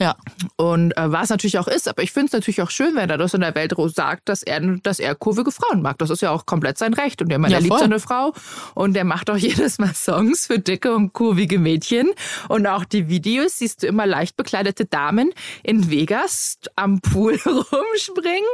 [0.05, 0.17] Ja.
[0.57, 3.17] Und äh, was natürlich auch ist, aber ich finde es natürlich auch schön, wenn er
[3.17, 5.97] das in der Welt sagt, dass er, dass er kurvige Frauen mag.
[5.97, 7.23] Das ist ja auch komplett sein Recht.
[7.23, 8.35] Und er, ja, er liebt seine Frau
[8.75, 12.11] und er macht auch jedes Mal Songs für dicke und kurvige Mädchen.
[12.51, 15.33] Und auch die Videos siehst du immer leicht bekleidete Damen
[15.63, 18.45] in Vegas am Pool rumspringen.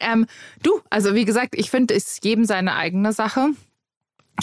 [0.00, 0.26] Ähm,
[0.62, 3.50] du, also wie gesagt, ich finde, es ist jedem seine eigene Sache.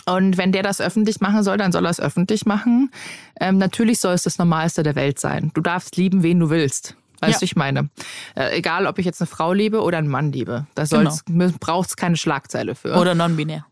[0.06, 2.92] Und wenn der das öffentlich machen soll, dann soll er es öffentlich machen.
[3.40, 5.52] Ähm, natürlich soll es das Normalste der Welt sein.
[5.54, 6.96] Du darfst lieben, wen du willst.
[7.22, 7.40] Weißt ja.
[7.40, 7.90] du, ich meine.
[8.36, 10.68] Äh, egal, ob ich jetzt eine Frau liebe oder einen Mann liebe.
[10.76, 11.16] Da genau.
[11.60, 12.96] braucht es keine Schlagzeile für.
[12.96, 13.66] Oder non-binär.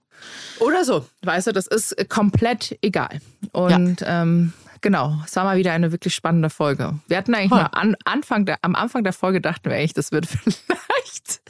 [0.59, 1.05] Oder so.
[1.23, 3.19] Weißt du, das ist komplett egal.
[3.51, 4.21] Und ja.
[4.21, 6.93] ähm, genau, es war mal wieder eine wirklich spannende Folge.
[7.07, 10.11] Wir hatten eigentlich mal an, Anfang der, am Anfang der Folge dachten wir eigentlich, das
[10.11, 11.41] wird vielleicht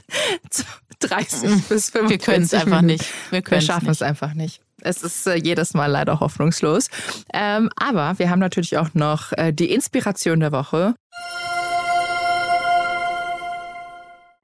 [1.02, 3.06] 30 bis 45 Wir können es einfach nicht.
[3.30, 4.62] Wir, wir schaffen es einfach nicht.
[4.82, 6.90] Es ist äh, jedes Mal leider hoffnungslos.
[7.34, 10.96] Ähm, aber wir haben natürlich auch noch äh, die Inspiration der Woche.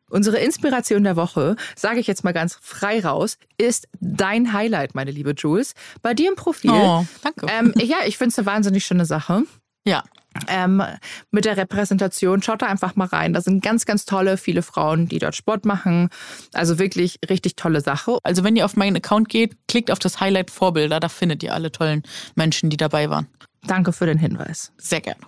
[0.10, 5.12] Unsere Inspiration der Woche, sage ich jetzt mal ganz frei raus, ist dein Highlight, meine
[5.12, 5.74] liebe Jules.
[6.02, 6.72] Bei dir im Profil.
[6.72, 7.46] Oh, danke.
[7.50, 9.44] Ähm, ja, ich finde es eine wahnsinnig schöne Sache.
[9.86, 10.04] Ja.
[10.48, 10.84] Ähm,
[11.32, 13.34] mit der Repräsentation, schaut da einfach mal rein.
[13.34, 16.10] Da sind ganz, ganz tolle, viele Frauen, die dort Sport machen.
[16.54, 18.18] Also wirklich richtig tolle Sache.
[18.24, 21.54] Also wenn ihr auf meinen Account geht, klickt auf das Highlight Vorbilder, da findet ihr
[21.54, 22.04] alle tollen
[22.36, 23.28] Menschen, die dabei waren.
[23.66, 24.72] Danke für den Hinweis.
[24.78, 25.22] Sehr gerne.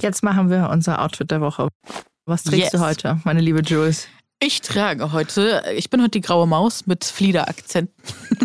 [0.00, 1.68] Jetzt machen wir unser Outfit der Woche.
[2.26, 2.72] Was trägst yes.
[2.72, 4.08] du heute, meine liebe Jules?
[4.46, 7.88] Ich trage heute, ich bin heute die graue Maus mit Flieder-Akzent.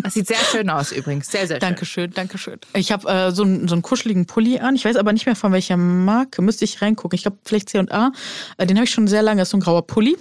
[0.02, 1.30] Das sieht sehr schön aus übrigens.
[1.30, 1.60] Sehr, sehr schön.
[1.60, 2.58] Dankeschön, Dankeschön.
[2.72, 4.76] Ich habe äh, so, einen, so einen kuscheligen Pulli an.
[4.76, 6.40] Ich weiß aber nicht mehr von welcher Marke.
[6.40, 7.16] Müsste ich reingucken.
[7.16, 8.12] Ich glaube vielleicht C&A.
[8.56, 9.42] Äh, den habe ich schon sehr lange.
[9.42, 10.16] Das ist so ein grauer Pulli.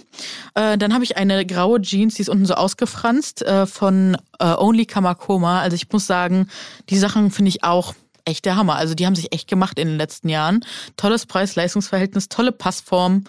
[0.54, 4.54] Äh, dann habe ich eine graue Jeans, die ist unten so ausgefranst äh, von äh,
[4.58, 5.62] Only Kamakoma.
[5.62, 6.50] Also ich muss sagen,
[6.90, 7.94] die Sachen finde ich auch
[8.30, 8.76] echt der Hammer.
[8.76, 10.66] Also die haben sich echt gemacht in den letzten Jahren.
[10.98, 13.26] Tolles Preis-Leistungsverhältnis, tolle Passform.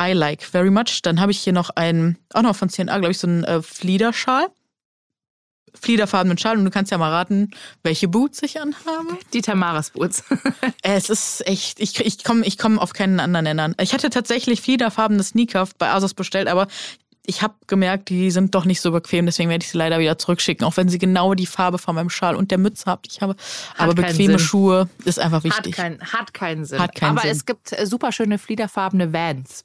[0.00, 1.02] I like very much.
[1.02, 3.62] Dann habe ich hier noch einen, auch noch von CNA, glaube ich, so einen äh,
[3.62, 4.46] Fliederschal.
[5.74, 7.50] Fliederfarbenen Schal und du kannst ja mal raten,
[7.82, 9.16] welche Boots ich anhabe.
[9.32, 10.22] Die Tamaras Boots.
[10.82, 13.74] es ist echt, ich, ich komme ich komm auf keinen anderen Nennern.
[13.80, 16.68] Ich hatte tatsächlich fliederfarbene Sneaker bei Asos bestellt, aber
[17.24, 20.18] ich habe gemerkt, die sind doch nicht so bequem, deswegen werde ich sie leider wieder
[20.18, 23.06] zurückschicken, auch wenn sie genau die Farbe von meinem Schal und der Mütze habt.
[23.06, 24.38] Ich habe hat aber bequeme Sinn.
[24.40, 25.78] Schuhe ist einfach wichtig.
[25.78, 26.80] Hat, kein, hat keinen Sinn.
[26.80, 27.30] Hat keinen aber Sinn.
[27.30, 29.62] es gibt äh, super schöne fliederfarbene Vans.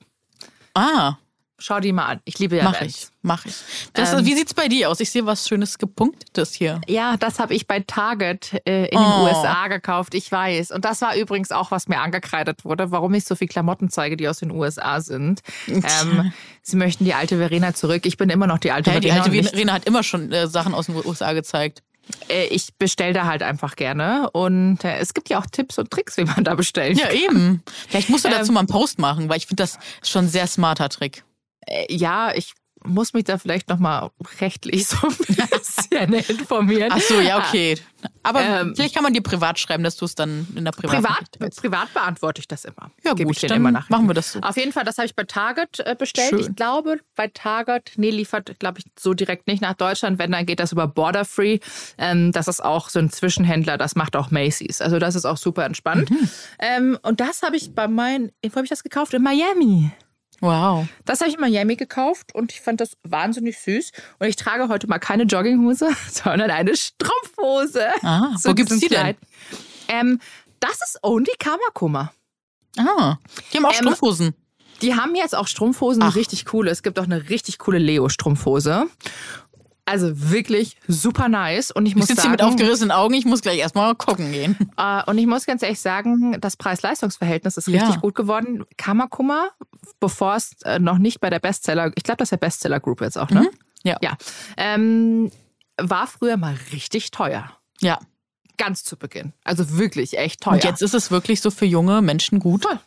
[0.76, 1.16] Ah,
[1.60, 2.20] Schau die mal an.
[2.26, 2.96] Ich liebe ja Mach Bands.
[2.96, 3.56] ich, mach ich.
[3.94, 5.00] Das, ähm, wie sieht's bei dir aus?
[5.00, 6.82] Ich sehe was Schönes gepunktetes hier.
[6.88, 9.02] Ja, das habe ich bei Target äh, in oh.
[9.02, 10.70] den USA gekauft, ich weiß.
[10.70, 14.18] Und das war übrigens auch, was mir angekreidet wurde, warum ich so viel Klamotten zeige,
[14.18, 15.42] die aus den USA sind.
[15.88, 16.34] Ähm,
[16.64, 18.06] sie möchten die alte Verena zurück.
[18.06, 19.24] Ich bin immer noch die alte ja, Verena.
[19.24, 21.82] Die alte Verena hat immer schon äh, Sachen aus den USA gezeigt
[22.30, 24.30] äh, ich bestelle da halt einfach gerne.
[24.32, 26.98] Und äh, es gibt ja auch Tipps und Tricks, wie man da bestellt.
[26.98, 27.64] Ja, eben.
[27.88, 30.30] Vielleicht musst du dazu ähm, mal einen Post machen, weil ich finde das schon ein
[30.30, 31.24] sehr smarter Trick.
[31.68, 32.54] Äh, ja, ich
[32.84, 34.10] muss mich da vielleicht nochmal
[34.40, 36.92] rechtlich so ein bisschen informieren.
[36.94, 37.78] Ach so, ja, okay.
[38.24, 41.32] Aber ähm, vielleicht kann man dir privat schreiben, dass du es dann in der Privat
[41.32, 42.92] Privat, privat beantworte ich das immer.
[43.04, 43.90] Ja, Gebe gut, ich dann immer nach.
[43.90, 44.40] machen wir das so.
[44.42, 46.30] Auf jeden Fall, das habe ich bei Target äh, bestellt.
[46.30, 46.40] Schön.
[46.40, 50.20] Ich glaube, bei Target, nee, liefert, glaube ich, so direkt nicht nach Deutschland.
[50.20, 51.60] Wenn, dann geht das über Border Free.
[51.98, 54.82] Ähm, das ist auch so ein Zwischenhändler, das macht auch Macy's.
[54.82, 56.10] Also das ist auch super entspannt.
[56.10, 56.30] Mhm.
[56.60, 59.14] Ähm, und das habe ich bei meinen, wo habe ich das gekauft?
[59.14, 59.92] In Miami.
[60.40, 60.88] Wow.
[61.06, 63.92] Das habe ich in Miami gekauft und ich fand das wahnsinnig süß.
[64.20, 67.88] Und ich trage heute mal keine Jogginghose, sondern eine Strumpfhose.
[68.04, 69.16] Ah, wo gibt es die denn?
[69.88, 70.20] Ähm,
[70.60, 72.12] das ist Only Kamakuma.
[72.78, 73.18] Ah,
[73.52, 74.36] die haben auch ähm, Strumpfhosen.
[74.82, 76.16] Die haben jetzt auch Strumpfhosen, Ach.
[76.16, 76.70] richtig coole.
[76.70, 78.86] Es gibt auch eine richtig coole Leo-Strumpfhose.
[79.88, 81.72] Also wirklich super nice.
[81.72, 84.58] Und ich muss ich sitze hier mit aufgerissenen Augen, ich muss gleich erstmal gucken gehen.
[84.78, 87.96] Äh, und ich muss ganz ehrlich sagen, das Preis-Leistungs-Verhältnis ist richtig ja.
[87.96, 88.64] gut geworden.
[88.78, 89.50] Kamakuma,
[90.00, 93.02] bevor es äh, noch nicht bei der Bestseller, ich glaube, das ist der Bestseller Group
[93.02, 93.42] jetzt auch, ne?
[93.42, 93.50] Mhm.
[93.84, 93.98] Ja.
[94.02, 94.18] ja.
[94.56, 95.32] Ähm,
[95.78, 97.52] war früher mal richtig teuer.
[97.82, 97.98] Ja.
[98.58, 99.34] Ganz zu Beginn.
[99.44, 100.54] Also wirklich echt teuer.
[100.54, 102.64] Und jetzt ist es wirklich so für junge Menschen gut.
[102.64, 102.80] Voll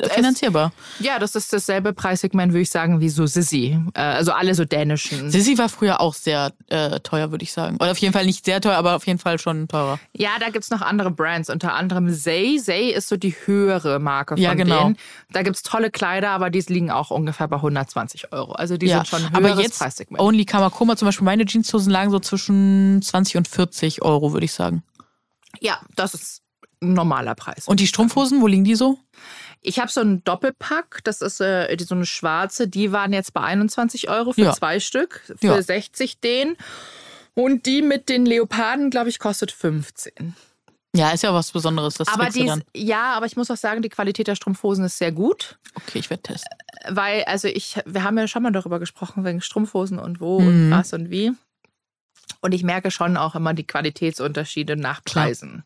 [0.00, 0.72] finanzierbar.
[0.98, 3.78] Es, ja, das ist dasselbe Preissegment, würde ich sagen, wie so Sissy.
[3.94, 5.30] Äh, also alle so dänischen.
[5.30, 7.76] Sissy war früher auch sehr äh, teuer, würde ich sagen.
[7.76, 9.98] Oder auf jeden Fall nicht sehr teuer, aber auf jeden Fall schon teurer.
[10.16, 12.58] Ja, da gibt es noch andere Brands, unter anderem Zay.
[12.58, 14.84] Zay ist so die höhere Marke von ja, genau.
[14.84, 14.96] denen.
[15.30, 18.52] Da gibt es tolle Kleider, aber die liegen auch ungefähr bei 120 Euro.
[18.52, 20.22] Also die ja, sind schon höheres aber jetzt Preissegment.
[20.22, 24.52] Only Kamakoma, zum Beispiel meine Jeanshosen lagen so zwischen 20 und 40 Euro, würde ich
[24.52, 24.82] sagen.
[25.60, 26.42] Ja, das ist
[26.82, 27.68] ein normaler Preis.
[27.68, 28.98] Und die Strumpfhosen, wo liegen die so?
[29.62, 33.42] Ich habe so einen Doppelpack, das ist äh, so eine schwarze, die waren jetzt bei
[33.42, 34.52] 21 Euro für ja.
[34.52, 35.62] zwei Stück, für ja.
[35.62, 36.56] 60 den.
[37.34, 40.34] Und die mit den Leoparden, glaube ich, kostet 15.
[40.94, 41.94] Ja, ist ja was Besonderes.
[41.94, 44.98] Das aber die ist, ja, aber ich muss auch sagen, die Qualität der Strumpfhosen ist
[44.98, 45.58] sehr gut.
[45.74, 46.50] Okay, ich werde testen.
[46.88, 50.48] Weil, also ich, wir haben ja schon mal darüber gesprochen, wegen Strumpfhosen und wo mhm.
[50.48, 51.32] und was und wie.
[52.40, 55.64] Und ich merke schon auch immer die Qualitätsunterschiede nach Preisen.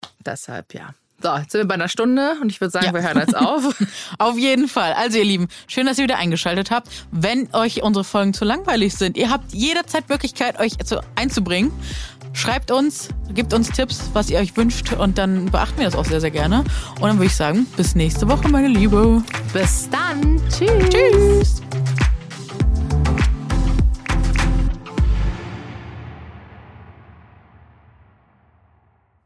[0.00, 0.14] Klar.
[0.24, 0.94] Deshalb, ja.
[1.22, 2.94] So, jetzt sind wir bei einer Stunde und ich würde sagen, ja.
[2.94, 3.74] wir hören jetzt auf.
[4.18, 4.92] auf jeden Fall.
[4.92, 6.88] Also ihr Lieben, schön, dass ihr wieder eingeschaltet habt.
[7.10, 11.72] Wenn euch unsere Folgen zu langweilig sind, ihr habt jederzeit Möglichkeit, euch zu, einzubringen.
[12.34, 16.04] Schreibt uns, gebt uns Tipps, was ihr euch wünscht und dann beachten wir das auch
[16.04, 16.64] sehr, sehr gerne.
[17.00, 19.22] Und dann würde ich sagen, bis nächste Woche, meine Liebe.
[19.54, 20.38] Bis dann.
[20.50, 20.90] Tschüss.
[20.90, 21.62] Tschüss.